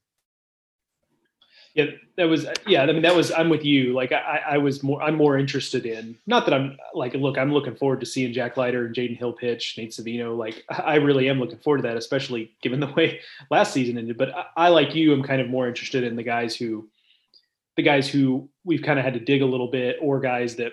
[1.74, 1.86] Yeah,
[2.18, 2.82] that was yeah.
[2.82, 3.95] I mean, that was I'm with you.
[3.95, 7.51] Like I, I was more I'm more interested in not that I'm like look I'm
[7.51, 10.36] looking forward to seeing Jack Leiter and Jaden Hill pitch, Nate Savino.
[10.36, 13.20] Like I really am looking forward to that, especially given the way
[13.51, 14.18] last season ended.
[14.18, 16.90] But I, I like you, I'm kind of more interested in the guys who
[17.76, 20.72] the guys who we've kind of had to dig a little bit, or guys that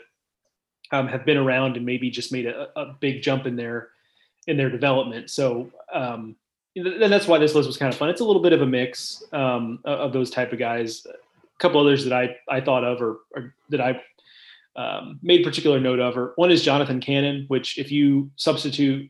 [0.91, 3.89] um, have been around and maybe just made a, a big jump in their
[4.49, 5.29] in their development.
[5.29, 6.35] So um,
[6.75, 8.09] and that's why this list was kind of fun.
[8.09, 11.05] It's a little bit of a mix um, of those type of guys.
[11.05, 11.13] A
[11.59, 14.01] couple others that I I thought of or, or that I
[14.75, 16.17] um, made particular note of.
[16.17, 19.09] Or one is Jonathan Cannon, which if you substitute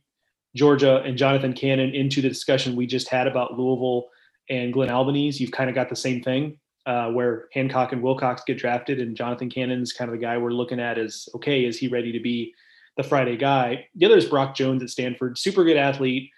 [0.56, 4.10] Georgia and Jonathan Cannon into the discussion we just had about Louisville
[4.50, 6.58] and Glenn Albanese, you've kind of got the same thing.
[6.86, 10.50] Uh, where Hancock and Wilcox get drafted, and Jonathan Cannon's kind of the guy we're
[10.50, 12.56] looking at as okay, is he ready to be
[13.00, 13.88] the Friday guy?
[13.96, 16.32] The other is Brock Jones at Stanford, super good athlete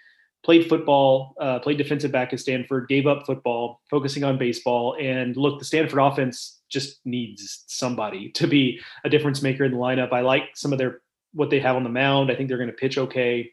[0.44, 4.96] played football, uh, played defensive back at Stanford, gave up football, focusing on baseball.
[5.00, 9.78] And look, the Stanford offense just needs somebody to be a difference maker in the
[9.78, 10.12] lineup.
[10.12, 11.00] I like some of their
[11.34, 12.30] what they have on the mound.
[12.30, 13.50] I think they're going to pitch okay.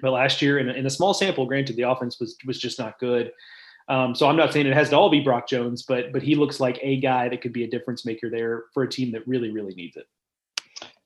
[0.00, 2.78] But last year, in a, in a small sample, granted, the offense was was just
[2.78, 3.30] not good.
[3.86, 6.34] Um, so I'm not saying it has to all be Brock Jones, but but he
[6.34, 9.28] looks like a guy that could be a difference maker there for a team that
[9.28, 10.06] really really needs it.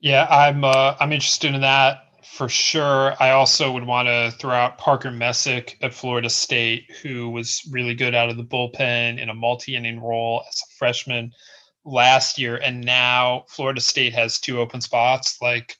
[0.00, 3.14] Yeah, I'm uh, I'm interested in that for sure.
[3.20, 7.94] I also would want to throw out Parker Messick at Florida State, who was really
[7.94, 11.32] good out of the bullpen in a multi inning role as a freshman
[11.84, 12.56] last year.
[12.56, 15.76] And now Florida State has two open spots like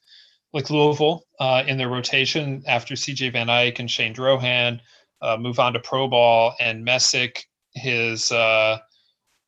[0.53, 4.81] like Louisville uh, in their rotation after CJ Van Eyck and Shane Drohan
[5.23, 6.55] uh, move on to pro ball.
[6.61, 7.45] And Messick
[7.75, 8.79] his uh,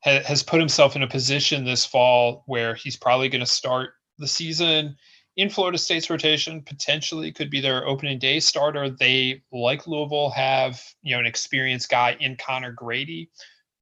[0.04, 3.90] ha- has put himself in a position this fall where he's probably going to start
[4.20, 4.96] the season
[5.36, 8.90] in Florida State's rotation, potentially could be their opening day starter.
[8.90, 13.30] They, like Louisville, have you know an experienced guy in Conor Grady,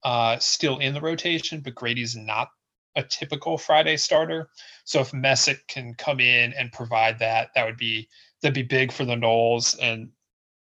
[0.04, 2.48] uh, still in the rotation, but Grady's not
[2.96, 4.50] a typical Friday starter.
[4.84, 8.08] So if Messick can come in and provide that, that would be
[8.42, 9.76] that'd be big for the Noles.
[9.80, 10.10] And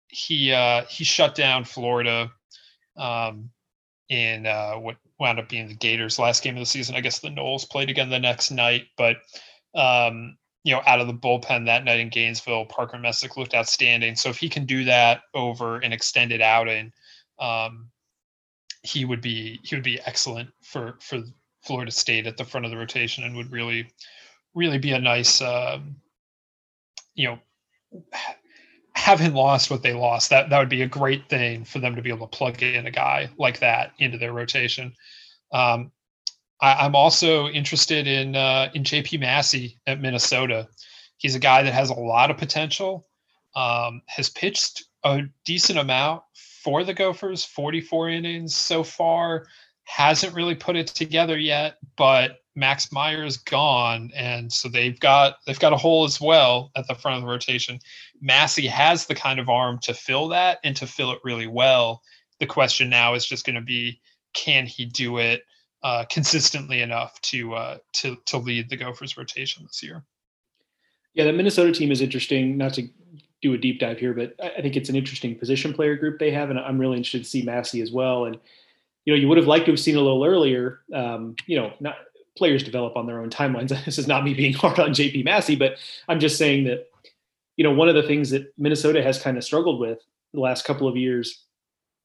[0.08, 2.30] he uh, he shut down Florida
[2.96, 3.50] um,
[4.08, 6.94] in uh, what wound up being the Gators' last game of the season.
[6.94, 9.16] I guess the Noles played again the next night, but
[9.76, 14.16] um, you know, out of the bullpen that night in Gainesville, Parker Messick looked outstanding.
[14.16, 16.92] So if he can do that over an extended outing,
[17.38, 17.90] um,
[18.82, 21.22] he would be he would be excellent for for
[21.62, 23.88] Florida State at the front of the rotation and would really
[24.54, 25.96] really be a nice um,
[27.14, 28.02] you know
[28.94, 30.30] haven't lost what they lost.
[30.30, 32.86] That that would be a great thing for them to be able to plug in
[32.86, 34.94] a guy like that into their rotation.
[35.52, 35.92] Um,
[36.60, 40.68] I, am also interested in uh, in JP Massey at Minnesota.
[41.18, 43.06] He's a guy that has a lot of potential.
[43.54, 49.46] Um, has pitched a decent amount for the Gophers, 44 innings so far.
[49.84, 55.36] Hasn't really put it together yet, but Max Meyer is gone, and so they've got
[55.46, 57.78] they've got a hole as well at the front of the rotation.
[58.20, 62.02] Massey has the kind of arm to fill that and to fill it really well.
[62.40, 64.00] The question now is just going to be,
[64.34, 65.42] can he do it
[65.86, 70.02] uh, consistently enough to uh, to to lead the Gophers rotation this year?
[71.14, 72.58] Yeah, the Minnesota team is interesting.
[72.58, 72.88] Not to
[73.40, 76.32] do a deep dive here, but I think it's an interesting position player group they
[76.32, 78.24] have, and I'm really interested to see Massey as well.
[78.24, 78.36] And
[79.04, 80.80] you know, you would have liked to have seen a little earlier.
[80.92, 81.98] Um, you know, not
[82.36, 83.68] players develop on their own timelines.
[83.84, 85.76] this is not me being hard on JP Massey, but
[86.08, 86.88] I'm just saying that
[87.56, 90.00] you know one of the things that Minnesota has kind of struggled with
[90.34, 91.44] the last couple of years,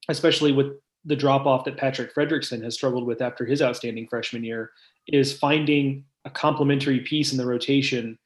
[0.08, 4.44] especially with the drop off that Patrick Fredrickson has struggled with after his outstanding freshman
[4.44, 4.70] year,
[5.08, 8.18] is finding a complementary piece in the rotation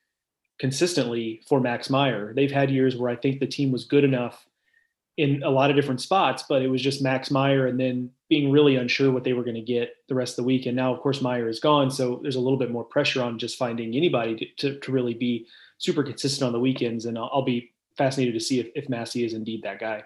[0.58, 2.32] consistently for Max Meyer.
[2.34, 4.46] They've had years where I think the team was good enough
[5.16, 8.50] in a lot of different spots, but it was just Max Meyer and then being
[8.50, 10.66] really unsure what they were going to get the rest of the week.
[10.66, 11.90] And now, of course, Meyer is gone.
[11.90, 15.14] So there's a little bit more pressure on just finding anybody to, to, to really
[15.14, 15.46] be
[15.78, 17.06] super consistent on the weekends.
[17.06, 20.02] And I'll, I'll be fascinated to see if, if Massey is indeed that guy.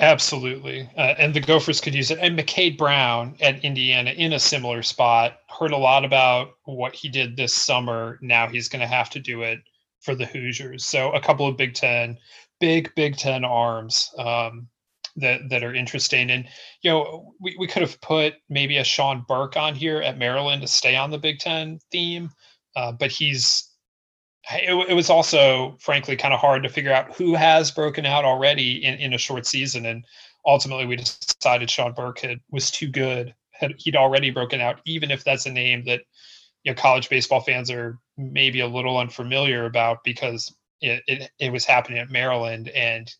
[0.00, 0.88] Absolutely.
[0.96, 2.20] Uh, and the Gophers could use it.
[2.20, 5.40] And McCade Brown at Indiana in a similar spot.
[5.48, 8.18] Heard a lot about what he did this summer.
[8.22, 9.58] Now he's going to have to do it
[10.00, 10.86] for the Hoosiers.
[10.86, 12.16] So a couple of Big Ten,
[12.60, 14.68] big Big Ten arms um,
[15.16, 16.30] that, that are interesting.
[16.30, 16.46] And,
[16.82, 20.62] you know, we, we could have put maybe a Sean Burke on here at Maryland
[20.62, 22.30] to stay on the Big Ten theme.
[22.76, 23.67] Uh, but he's
[24.50, 28.24] it, it, was also frankly kind of hard to figure out who has broken out
[28.24, 30.04] already in, in a short season and
[30.46, 33.34] ultimately we decided sean burke had, was too good.
[33.50, 36.02] Had, he'd already broken out even if that's a name that
[36.64, 41.52] you know college baseball fans are maybe a little unfamiliar about because it, it, it
[41.52, 43.12] was happening at maryland and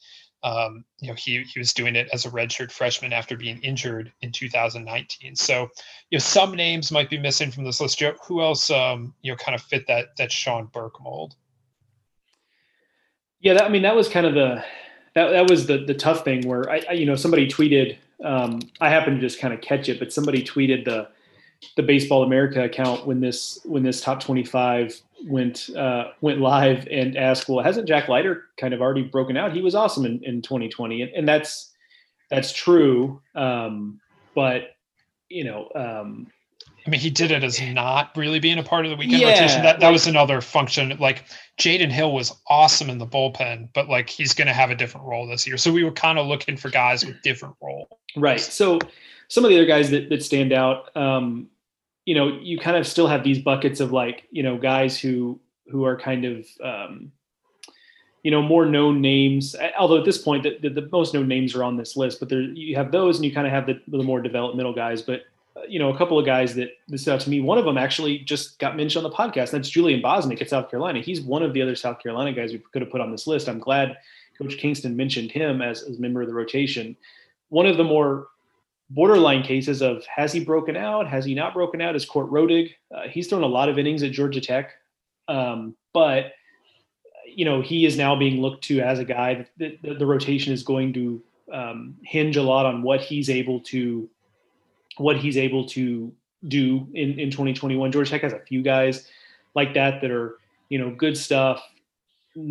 [0.42, 4.12] um, you know, he he was doing it as a redshirt freshman after being injured
[4.22, 5.34] in 2019.
[5.34, 5.68] So,
[6.10, 7.98] you know, some names might be missing from this list.
[7.98, 11.34] Joe, who else, um, you know, kind of fit that that Sean Burke mold?
[13.40, 14.64] Yeah, that, I mean, that was kind of the
[15.14, 17.96] that that was the the tough thing where I, I you know somebody tweeted.
[18.24, 21.08] Um, I happened to just kind of catch it, but somebody tweeted the
[21.76, 27.16] the Baseball America account when this when this top 25 went uh, went live and
[27.16, 29.52] asked, well, hasn't Jack Leiter kind of already broken out?
[29.52, 31.72] He was awesome in, in 2020, and, and that's
[32.30, 33.20] that's true.
[33.34, 34.00] Um,
[34.34, 34.76] but
[35.28, 36.28] you know, um,
[36.86, 39.32] I mean, he did it as not really being a part of the weekend yeah,
[39.32, 39.62] rotation.
[39.62, 40.96] That that like, was another function.
[40.98, 41.24] Like
[41.58, 45.06] Jaden Hill was awesome in the bullpen, but like he's going to have a different
[45.06, 45.56] role this year.
[45.56, 47.88] So we were kind of looking for guys with different roles.
[48.16, 48.40] Right.
[48.40, 48.78] So
[49.28, 51.48] some of the other guys that, that stand out, um,
[52.08, 55.38] you know, you kind of still have these buckets of like, you know, guys who
[55.70, 57.12] who are kind of um,
[58.22, 59.54] you know more known names.
[59.78, 62.30] Although at this point, the, the, the, most known names are on this list, but
[62.30, 65.02] there you have those, and you kind of have the, the more developmental guys.
[65.02, 67.42] But uh, you know, a couple of guys that this out to me.
[67.42, 69.50] One of them actually just got mentioned on the podcast.
[69.50, 71.02] That's Julian Bosnic at South Carolina.
[71.02, 73.50] He's one of the other South Carolina guys we could have put on this list.
[73.50, 73.98] I'm glad
[74.38, 76.96] Coach Kingston mentioned him as as a member of the rotation.
[77.50, 78.28] One of the more
[78.90, 81.06] borderline cases of has he broken out?
[81.06, 81.96] Has he not broken out?
[81.96, 82.72] Is Cort Roedig?
[82.94, 84.72] Uh, he's thrown a lot of innings at Georgia Tech,
[85.28, 86.32] um, but
[87.26, 90.52] you know he is now being looked to as a guy that the, the rotation
[90.52, 91.22] is going to
[91.52, 94.08] um, hinge a lot on what he's able to
[94.96, 96.12] what he's able to
[96.46, 97.92] do in, in 2021.
[97.92, 99.08] Georgia Tech has a few guys
[99.54, 100.38] like that that are
[100.68, 101.62] you know good stuff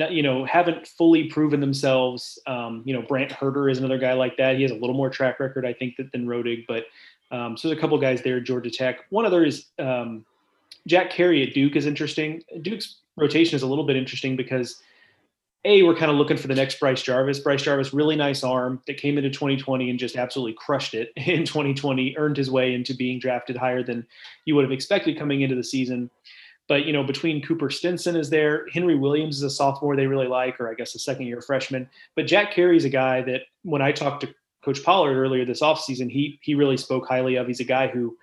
[0.10, 2.40] you know, haven't fully proven themselves.
[2.48, 4.56] Um, you know, Brant Hurter is another guy like that.
[4.56, 6.66] He has a little more track record, I think, than Roedig.
[6.68, 6.86] But
[7.32, 8.40] um, so there's a couple guys there.
[8.40, 9.06] Georgia Tech.
[9.10, 10.26] One other is um,
[10.88, 12.44] Jack Carey at Duke is interesting.
[12.62, 14.82] Duke's rotation is a little bit interesting because
[15.66, 17.40] a we're kind of looking for the next Bryce Jarvis.
[17.40, 21.46] Bryce Jarvis, really nice arm that came into 2020 and just absolutely crushed it in
[21.46, 22.16] 2020.
[22.18, 24.06] Earned his way into being drafted higher than
[24.46, 26.10] you would have expected coming into the season.
[26.68, 30.28] But you know, between Cooper Stinson is there, Henry Williams is a sophomore they really
[30.28, 31.90] like, or I guess a second year freshman.
[32.16, 34.34] But Jack Carey's a guy that when I talked to
[34.64, 37.48] Coach Pollard earlier this offseason, he he really spoke highly of.
[37.48, 38.18] He's a guy who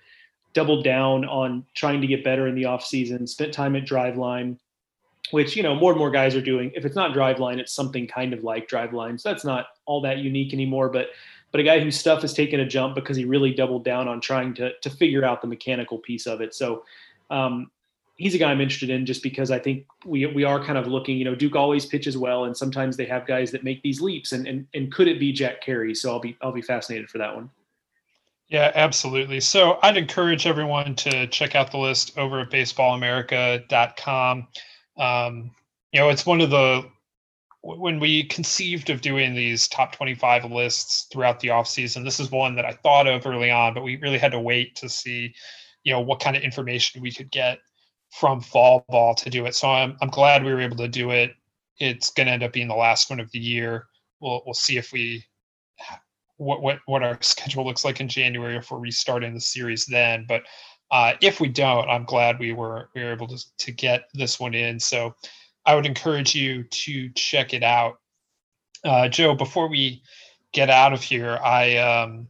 [0.53, 4.57] doubled down on trying to get better in the offseason, spent time at Driveline,
[5.31, 6.71] which you know more and more guys are doing.
[6.75, 9.19] If it's not Driveline, it's something kind of like Driveline.
[9.19, 10.89] So that's not all that unique anymore.
[10.89, 11.07] But
[11.51, 14.21] but a guy whose stuff has taken a jump because he really doubled down on
[14.21, 16.53] trying to to figure out the mechanical piece of it.
[16.53, 16.83] So
[17.31, 17.71] um,
[18.15, 20.87] he's a guy I'm interested in just because I think we we are kind of
[20.87, 21.17] looking.
[21.17, 24.31] You know, Duke always pitches well, and sometimes they have guys that make these leaps.
[24.31, 25.93] And and and could it be Jack Carey?
[25.93, 27.49] So I'll be I'll be fascinated for that one.
[28.47, 29.39] Yeah, absolutely.
[29.39, 34.47] So I'd encourage everyone to check out the list over at baseballamerica.com.
[34.97, 35.51] Um,
[35.91, 36.85] you know, it's one of the
[37.61, 42.55] when we conceived of doing these top 25 lists throughout the offseason, this is one
[42.55, 45.33] that I thought of early on, but we really had to wait to see,
[45.83, 47.57] you know, what kind of information we could get
[48.19, 49.55] from fall ball to do it.
[49.55, 51.33] So I'm, I'm glad we were able to do it.
[51.79, 53.87] It's going to end up being the last one of the year.
[54.21, 55.25] We'll, we'll see if we,
[56.37, 60.25] what, what, what our schedule looks like in January, if we're restarting the series then.
[60.29, 60.43] But
[60.91, 64.39] uh, if we don't, I'm glad we were, we were able to, to get this
[64.39, 64.79] one in.
[64.79, 65.13] So
[65.65, 67.99] I would encourage you to check it out.
[68.85, 70.01] Uh, Joe, before we
[70.53, 72.27] get out of here, I um,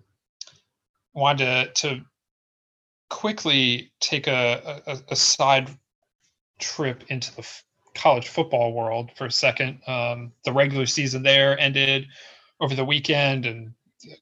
[1.13, 2.05] wanted to, to
[3.09, 5.69] quickly take a, a, a, side
[6.59, 7.63] trip into the f-
[7.93, 9.79] college football world for a second.
[9.87, 12.07] Um, the regular season there ended
[12.59, 13.73] over the weekend, and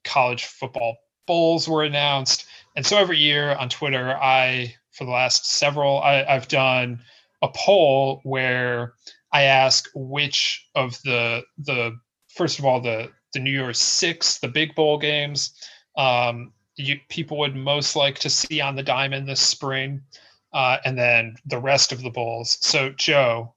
[0.04, 2.46] college football bowls were announced.
[2.76, 7.02] And so every year on Twitter, I, for the last several, I, I've done
[7.42, 8.94] a poll where
[9.32, 11.98] I ask which of the the
[12.30, 15.54] first of all the the New Year's Six, the big bowl games,
[15.98, 20.02] um, you, people would most like to see on the diamond this spring,
[20.54, 22.58] uh, and then the rest of the bowls.
[22.62, 23.54] So Joe,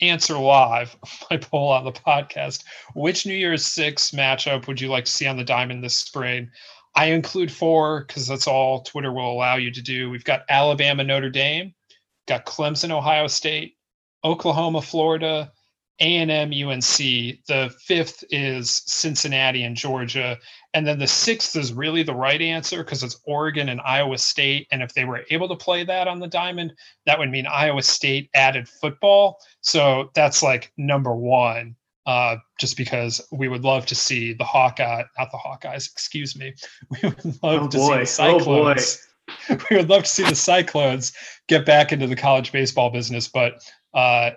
[0.00, 0.96] answer live
[1.30, 2.64] my poll on the podcast.
[2.94, 6.50] Which New Year's Six matchup would you like to see on the diamond this spring?
[6.94, 10.08] I include four because that's all Twitter will allow you to do.
[10.08, 11.74] We've got Alabama, Notre Dame,
[12.26, 13.76] got Clemson, Ohio State,
[14.24, 15.52] Oklahoma, Florida,
[16.00, 16.96] A&M, UNC.
[17.46, 20.38] The fifth is Cincinnati and Georgia.
[20.76, 24.68] And then the sixth is really the right answer because it's Oregon and Iowa State.
[24.70, 26.74] And if they were able to play that on the diamond,
[27.06, 29.38] that would mean Iowa State added football.
[29.62, 31.76] So that's like number one.
[32.04, 36.52] Uh, just because we would love to see the Hawkeye, not the Hawkeyes, excuse me.
[37.02, 37.94] We would love oh to boy.
[37.94, 38.98] see the Cyclones.
[39.48, 41.14] Oh boy we would love to see the Cyclones
[41.48, 43.54] get back into the college baseball business, but
[43.94, 44.32] uh,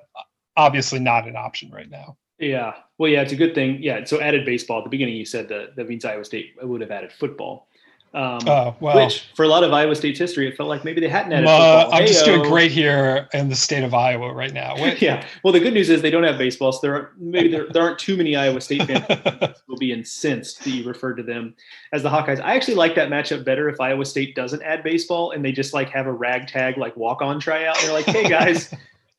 [0.56, 2.18] obviously not an option right now.
[2.40, 2.74] Yeah.
[2.98, 3.82] Well, yeah, it's a good thing.
[3.82, 4.04] Yeah.
[4.06, 6.92] So added baseball at the beginning, you said that that means Iowa State would have
[6.92, 7.68] added football.
[8.12, 11.00] Um, oh, well, which for a lot of Iowa State's history, it felt like maybe
[11.00, 12.02] they hadn't added uh, football.
[12.02, 14.76] I'm just doing great here in the state of Iowa right now.
[15.00, 15.28] yeah.
[15.44, 17.84] Well, the good news is they don't have baseball, so there are maybe there, there
[17.84, 21.54] aren't too many Iowa State fans will be incensed that you referred to them
[21.94, 22.42] as the Hawkeyes.
[22.42, 25.76] I actually like that matchup better if Iowa State doesn't add baseball and they just
[25.76, 27.78] like have a ragtag like walk on tryout.
[27.82, 28.74] They're like, hey guys.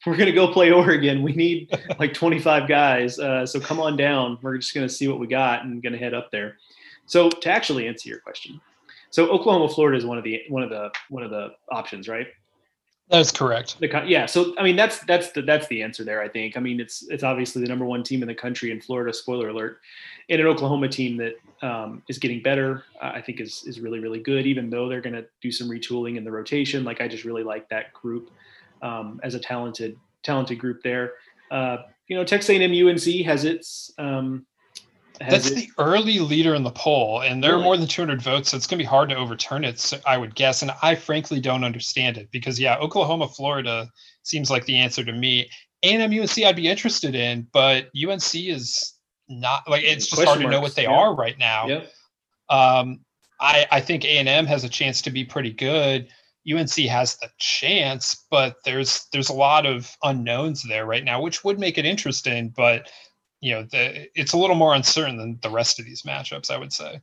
[0.06, 1.22] We're going to go play Oregon.
[1.22, 3.18] We need like 25 guys.
[3.18, 4.38] Uh, so come on down.
[4.40, 6.56] We're just going to see what we got and going to head up there.
[7.06, 8.60] So to actually answer your question,
[9.10, 12.28] so Oklahoma, Florida is one of the one of the one of the options, right?
[13.10, 13.80] That's correct.
[13.80, 14.26] The, yeah.
[14.26, 16.22] So I mean, that's that's the that's the answer there.
[16.22, 16.56] I think.
[16.56, 19.12] I mean, it's it's obviously the number one team in the country in Florida.
[19.12, 19.80] Spoiler alert,
[20.28, 21.34] and an Oklahoma team that
[21.66, 22.84] um, is getting better.
[23.02, 24.46] Uh, I think is is really really good.
[24.46, 27.42] Even though they're going to do some retooling in the rotation, like I just really
[27.42, 28.30] like that group
[28.82, 31.14] um, as a talented talented group there.
[31.50, 31.78] Uh,
[32.08, 33.90] you know, Texas A&M UNC has its.
[33.98, 34.46] Um,
[35.20, 37.62] has That's the early leader in the poll, and there really?
[37.62, 39.78] are more than 200 votes, so it's going to be hard to overturn it.
[39.78, 43.90] So I would guess, and I frankly don't understand it because yeah, Oklahoma, Florida
[44.22, 45.50] seems like the answer to me.
[45.82, 48.94] A&M UNC I'd be interested in, but UNC is
[49.28, 50.96] not like it's just Question hard to know what they yeah.
[50.96, 51.66] are right now.
[51.66, 51.84] Yeah.
[52.48, 53.00] Um,
[53.40, 56.08] I I think A&M has a chance to be pretty good.
[56.48, 61.44] UNC has the chance, but there's there's a lot of unknowns there right now, which
[61.44, 62.52] would make it interesting.
[62.56, 62.90] But
[63.40, 66.58] you know, the, it's a little more uncertain than the rest of these matchups, I
[66.58, 67.00] would say.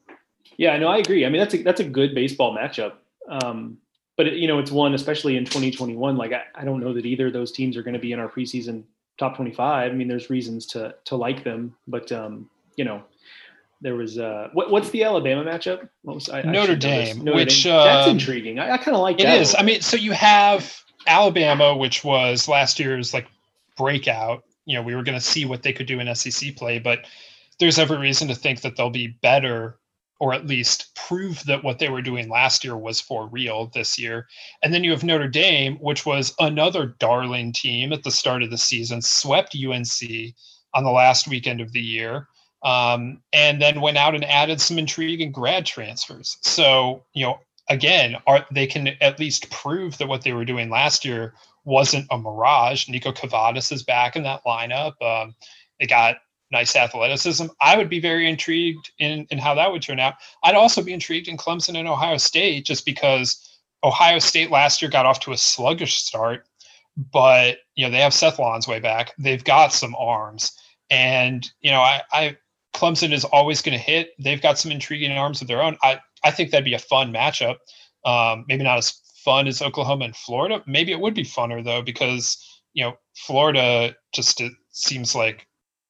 [0.58, 1.26] Yeah, no, I agree.
[1.26, 2.94] I mean, that's a that's a good baseball matchup.
[3.30, 3.78] Um,
[4.16, 6.18] but it, you know, it's one, especially in 2021.
[6.18, 8.20] Like, I, I don't know that either of those teams are going to be in
[8.20, 8.84] our preseason
[9.20, 9.92] top 25.
[9.92, 13.04] I mean, there's reasons to to like them, but um, you know,
[13.82, 15.88] there was uh, what, what's the Alabama matchup?
[16.02, 17.74] What was I, Notre, Dame, Notre which Dame.
[17.74, 18.60] that's um, intriguing.
[18.60, 19.38] I, I kind of like it that.
[19.38, 19.56] It is.
[19.58, 23.28] I mean, so you have Alabama, which was last year's like
[23.78, 24.44] breakout.
[24.66, 27.06] You know, we were going to see what they could do in SEC play, but
[27.60, 29.80] there's every reason to think that they'll be better
[30.20, 34.00] or at least prove that what they were doing last year was for real this
[34.00, 34.28] year.
[34.64, 38.50] And then you have Notre Dame, which was another darling team at the start of
[38.50, 40.34] the season, swept UNC
[40.74, 42.28] on the last weekend of the year
[42.64, 46.38] um, and then went out and added some intriguing grad transfers.
[46.42, 47.40] So, you know,
[47.70, 52.08] again, are they can at least prove that what they were doing last year wasn't
[52.12, 52.88] a mirage.
[52.88, 55.02] Niko Kavadas is back in that lineup.
[55.02, 55.36] Um,
[55.80, 56.18] they got
[56.50, 57.48] nice athleticism.
[57.60, 60.16] I would be very intrigued in, in how that would turn out.
[60.44, 63.48] I'd also be intrigued in Clemson and Ohio State just because
[63.84, 66.46] Ohio State last year got off to a sluggish start,
[66.96, 69.14] but you know they have Seth Lonsway back.
[69.18, 70.52] They've got some arms,
[70.90, 72.38] and you know I, I
[72.78, 74.12] Clemson is always going to hit.
[74.20, 75.78] They've got some intriguing arms of their own.
[75.82, 77.58] I I think that'd be a fun matchup.
[78.06, 80.64] Um, maybe not as fun as Oklahoma and Florida.
[80.68, 82.38] Maybe it would be funner though because
[82.74, 84.42] you know Florida just
[84.72, 85.48] seems like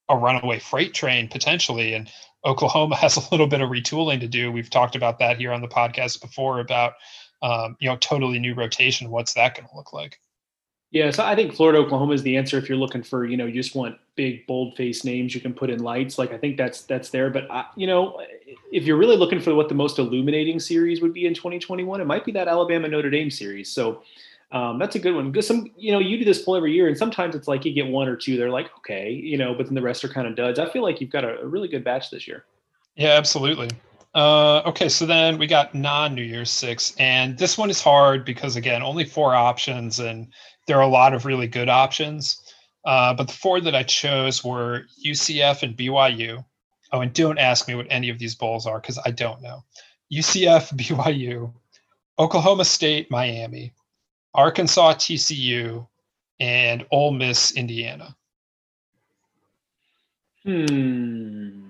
[0.09, 2.09] a runaway freight train potentially, and
[2.45, 4.49] Oklahoma has a little bit of retooling to do.
[4.49, 6.93] We've talked about that here on the podcast before about
[7.41, 9.11] um, you know totally new rotation.
[9.11, 10.19] What's that going to look like?
[10.91, 13.45] Yeah, so I think Florida Oklahoma is the answer if you're looking for you know
[13.45, 16.17] you just want big bold face names you can put in lights.
[16.17, 17.29] Like I think that's that's there.
[17.29, 18.21] But I, you know
[18.71, 22.05] if you're really looking for what the most illuminating series would be in 2021, it
[22.05, 23.69] might be that Alabama Notre Dame series.
[23.69, 24.03] So
[24.51, 25.41] um, that's a good one.
[25.41, 27.87] Some, you know, you do this poll every year, and sometimes it's like you get
[27.87, 28.37] one or two.
[28.37, 30.59] They're like, okay, you know, but then the rest are kind of duds.
[30.59, 32.45] I feel like you've got a, a really good batch this year.
[32.95, 33.69] Yeah, absolutely.
[34.15, 38.25] Uh, okay, so then we got non New Year's Six, and this one is hard
[38.25, 40.27] because again, only four options, and
[40.67, 42.41] there are a lot of really good options.
[42.85, 46.45] Uh, but the four that I chose were UCF and BYU.
[46.93, 49.63] Oh, and don't ask me what any of these bowls are because I don't know.
[50.13, 51.51] UCF, BYU,
[52.19, 53.73] Oklahoma State, Miami,
[54.33, 55.85] Arkansas, TCU,
[56.39, 58.15] and Ole Miss, Indiana.
[60.43, 61.69] Hmm.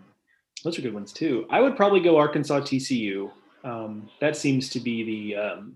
[0.64, 1.48] Those are good ones too.
[1.50, 3.32] I would probably go Arkansas, TCU.
[3.64, 5.76] Um, that seems to be the um,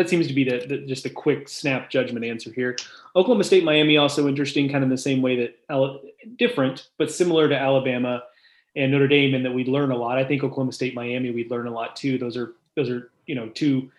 [0.00, 2.74] that seems to be the, the, just a quick snap judgment answer here.
[3.14, 6.00] Oklahoma State, Miami also interesting, kind of the same way that
[6.38, 8.22] different but similar to Alabama
[8.76, 10.16] and Notre Dame, in that we'd learn a lot.
[10.16, 12.16] I think Oklahoma State, Miami, we'd learn a lot too.
[12.16, 13.90] Those are those are you know two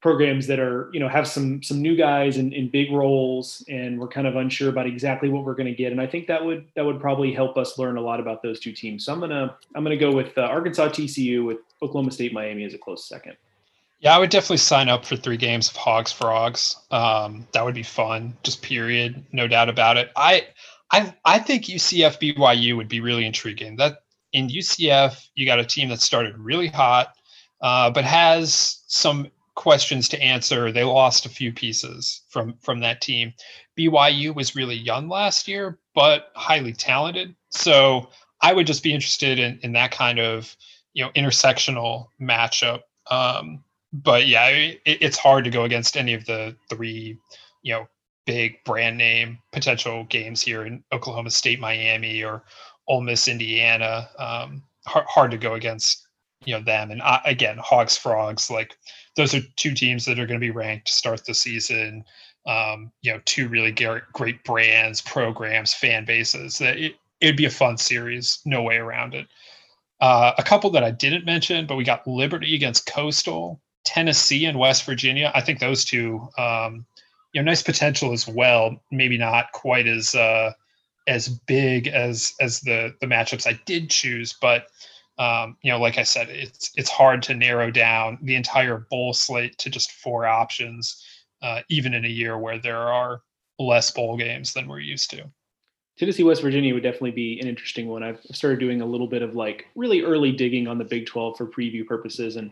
[0.00, 3.98] programs that are you know have some some new guys in, in big roles and
[3.98, 6.44] we're kind of unsure about exactly what we're going to get and i think that
[6.44, 9.18] would that would probably help us learn a lot about those two teams so i'm
[9.18, 13.08] gonna i'm gonna go with uh, arkansas tcu with oklahoma state miami as a close
[13.08, 13.36] second
[14.00, 17.74] yeah i would definitely sign up for three games of hogs frogs um, that would
[17.74, 20.46] be fun just period no doubt about it i
[20.92, 23.98] i i think ucf byu would be really intriguing that
[24.32, 27.12] in ucf you got a team that started really hot
[27.62, 30.70] uh, but has some questions to answer.
[30.70, 33.32] They lost a few pieces from from that team.
[33.76, 37.34] BYU was really young last year, but highly talented.
[37.50, 38.10] So
[38.42, 40.54] I would just be interested in in that kind of
[40.92, 42.82] you know intersectional matchup.
[43.10, 43.64] Um,
[44.02, 47.18] but yeah, it, it's hard to go against any of the three
[47.62, 47.88] you know
[48.26, 52.42] big brand name potential games here in Oklahoma State, Miami, or
[52.88, 54.08] Ole Miss, Indiana.
[54.18, 56.06] Um, hard, hard to go against
[56.44, 58.76] you know them and I, again hogs frogs like
[59.16, 62.04] those are two teams that are going to be ranked to start the season.
[62.46, 63.72] Um, you know, two really
[64.12, 66.58] great brands, programs, fan bases.
[66.58, 69.26] That it, it'd be a fun series, no way around it.
[70.00, 74.58] Uh, a couple that I didn't mention, but we got Liberty against Coastal, Tennessee and
[74.58, 75.32] West Virginia.
[75.34, 76.84] I think those two, um,
[77.32, 78.82] you know, nice potential as well.
[78.90, 80.52] Maybe not quite as uh,
[81.06, 84.66] as big as as the the matchups I did choose, but
[85.18, 89.14] um, you know, like I said, it's it's hard to narrow down the entire bowl
[89.14, 91.02] slate to just four options,
[91.40, 93.22] uh, even in a year where there are
[93.58, 95.24] less bowl games than we're used to.
[95.96, 98.02] Tennessee West Virginia would definitely be an interesting one.
[98.02, 101.38] I've started doing a little bit of like really early digging on the Big 12
[101.38, 102.50] for preview purposes, and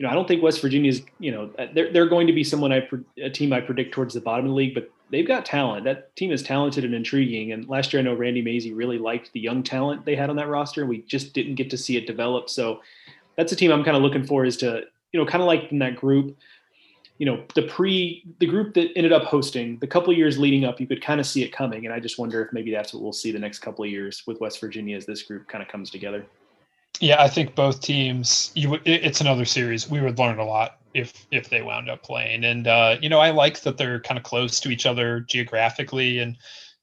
[0.00, 2.42] you know, I don't think West Virginia's, you know, uh, they're, they're going to be
[2.42, 2.88] someone I,
[3.22, 5.84] a team I predict towards the bottom of the league, but they've got talent.
[5.84, 7.52] That team is talented and intriguing.
[7.52, 10.36] And last year, I know Randy Mazey really liked the young talent they had on
[10.36, 10.86] that roster.
[10.86, 12.48] We just didn't get to see it develop.
[12.48, 12.80] So
[13.36, 15.70] that's a team I'm kind of looking for is to, you know, kind of like
[15.70, 16.34] in that group,
[17.18, 20.80] you know, the pre, the group that ended up hosting the couple years leading up,
[20.80, 21.84] you could kind of see it coming.
[21.84, 24.22] And I just wonder if maybe that's what we'll see the next couple of years
[24.26, 26.24] with West Virginia as this group kind of comes together.
[27.00, 28.52] Yeah, I think both teams.
[28.54, 29.88] You, it's another series.
[29.88, 33.20] We would learn a lot if if they wound up playing, and uh, you know,
[33.20, 36.36] I like that they're kind of close to each other geographically, and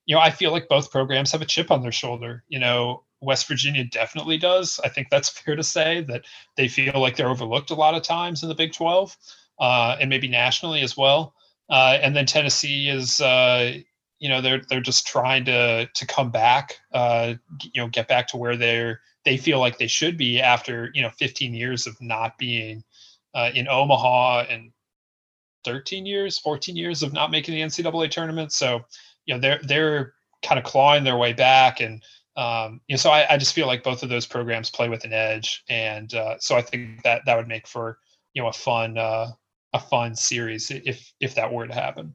[0.07, 2.43] you know, I feel like both programs have a chip on their shoulder.
[2.47, 4.79] You know, West Virginia definitely does.
[4.83, 6.23] I think that's fair to say that
[6.55, 9.15] they feel like they're overlooked a lot of times in the Big Twelve,
[9.59, 11.35] uh, and maybe nationally as well.
[11.69, 13.73] Uh, and then Tennessee is, uh,
[14.19, 18.27] you know, they're they're just trying to to come back, uh, you know, get back
[18.29, 21.99] to where they're they feel like they should be after you know 15 years of
[22.01, 22.83] not being
[23.35, 24.71] uh, in Omaha and
[25.65, 28.53] 13 years, 14 years of not making the NCAA tournament.
[28.53, 28.85] So
[29.25, 32.03] you know they're they're kind of clawing their way back, and
[32.35, 35.03] um, you know so I, I just feel like both of those programs play with
[35.03, 37.99] an edge, and uh, so I think that that would make for
[38.33, 39.27] you know a fun uh,
[39.73, 42.13] a fun series if if that were to happen.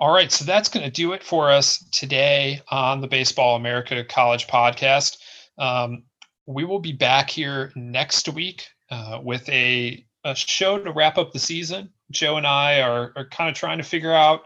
[0.00, 4.02] All right, so that's going to do it for us today on the Baseball America
[4.02, 5.18] College podcast.
[5.58, 6.04] Um,
[6.46, 11.32] we will be back here next week uh, with a a show to wrap up
[11.32, 11.90] the season.
[12.10, 14.44] Joe and I are, are kind of trying to figure out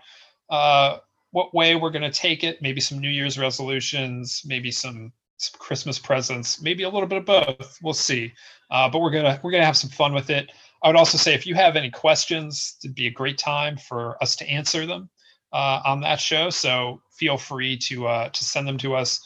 [0.51, 0.99] uh,
[1.31, 2.61] what way we're going to take it.
[2.61, 7.27] Maybe some New Year's resolutions, maybe some, some Christmas presents, maybe a little bit of
[7.27, 7.79] both.
[7.81, 8.33] We'll see.
[8.73, 10.51] Uh, but we're gonna we're gonna have some fun with it.
[10.83, 14.21] I would also say if you have any questions, it'd be a great time for
[14.21, 15.11] us to answer them
[15.55, 16.51] uh, on that show.
[16.51, 19.21] So feel free to uh, to send them to us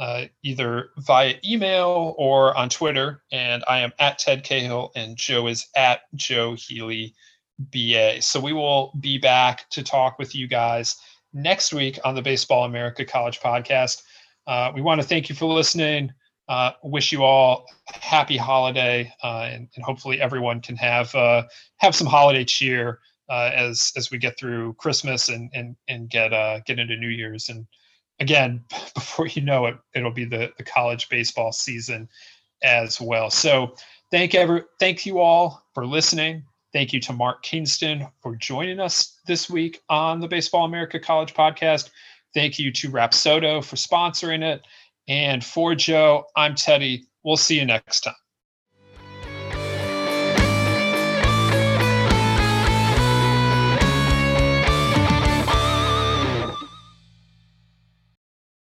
[0.00, 3.22] uh, either via email or on Twitter.
[3.30, 7.14] And I am at Ted Cahill, and Joe is at Joe Healy
[7.58, 8.22] BA.
[8.22, 10.96] So we will be back to talk with you guys
[11.32, 14.02] next week on the Baseball America College Podcast.
[14.46, 16.12] Uh, we want to thank you for listening.
[16.48, 21.42] Uh, wish you all happy holiday, uh, and, and, hopefully everyone can have uh,
[21.78, 26.32] have some holiday cheer uh, as as we get through Christmas and and and get
[26.32, 27.48] uh, get into New Year's.
[27.48, 27.66] And
[28.20, 28.64] again,
[28.94, 32.08] before you know it, it'll be the the college baseball season
[32.62, 33.30] as well.
[33.30, 33.74] So
[34.10, 36.44] thank ever thank you all for listening.
[36.72, 41.32] Thank you to Mark Kingston for joining us this week on the Baseball America College
[41.32, 41.90] Podcast.
[42.34, 44.66] Thank you to Rapsodo for sponsoring it.
[45.06, 47.06] And for Joe, I'm Teddy.
[47.22, 48.23] We'll see you next time.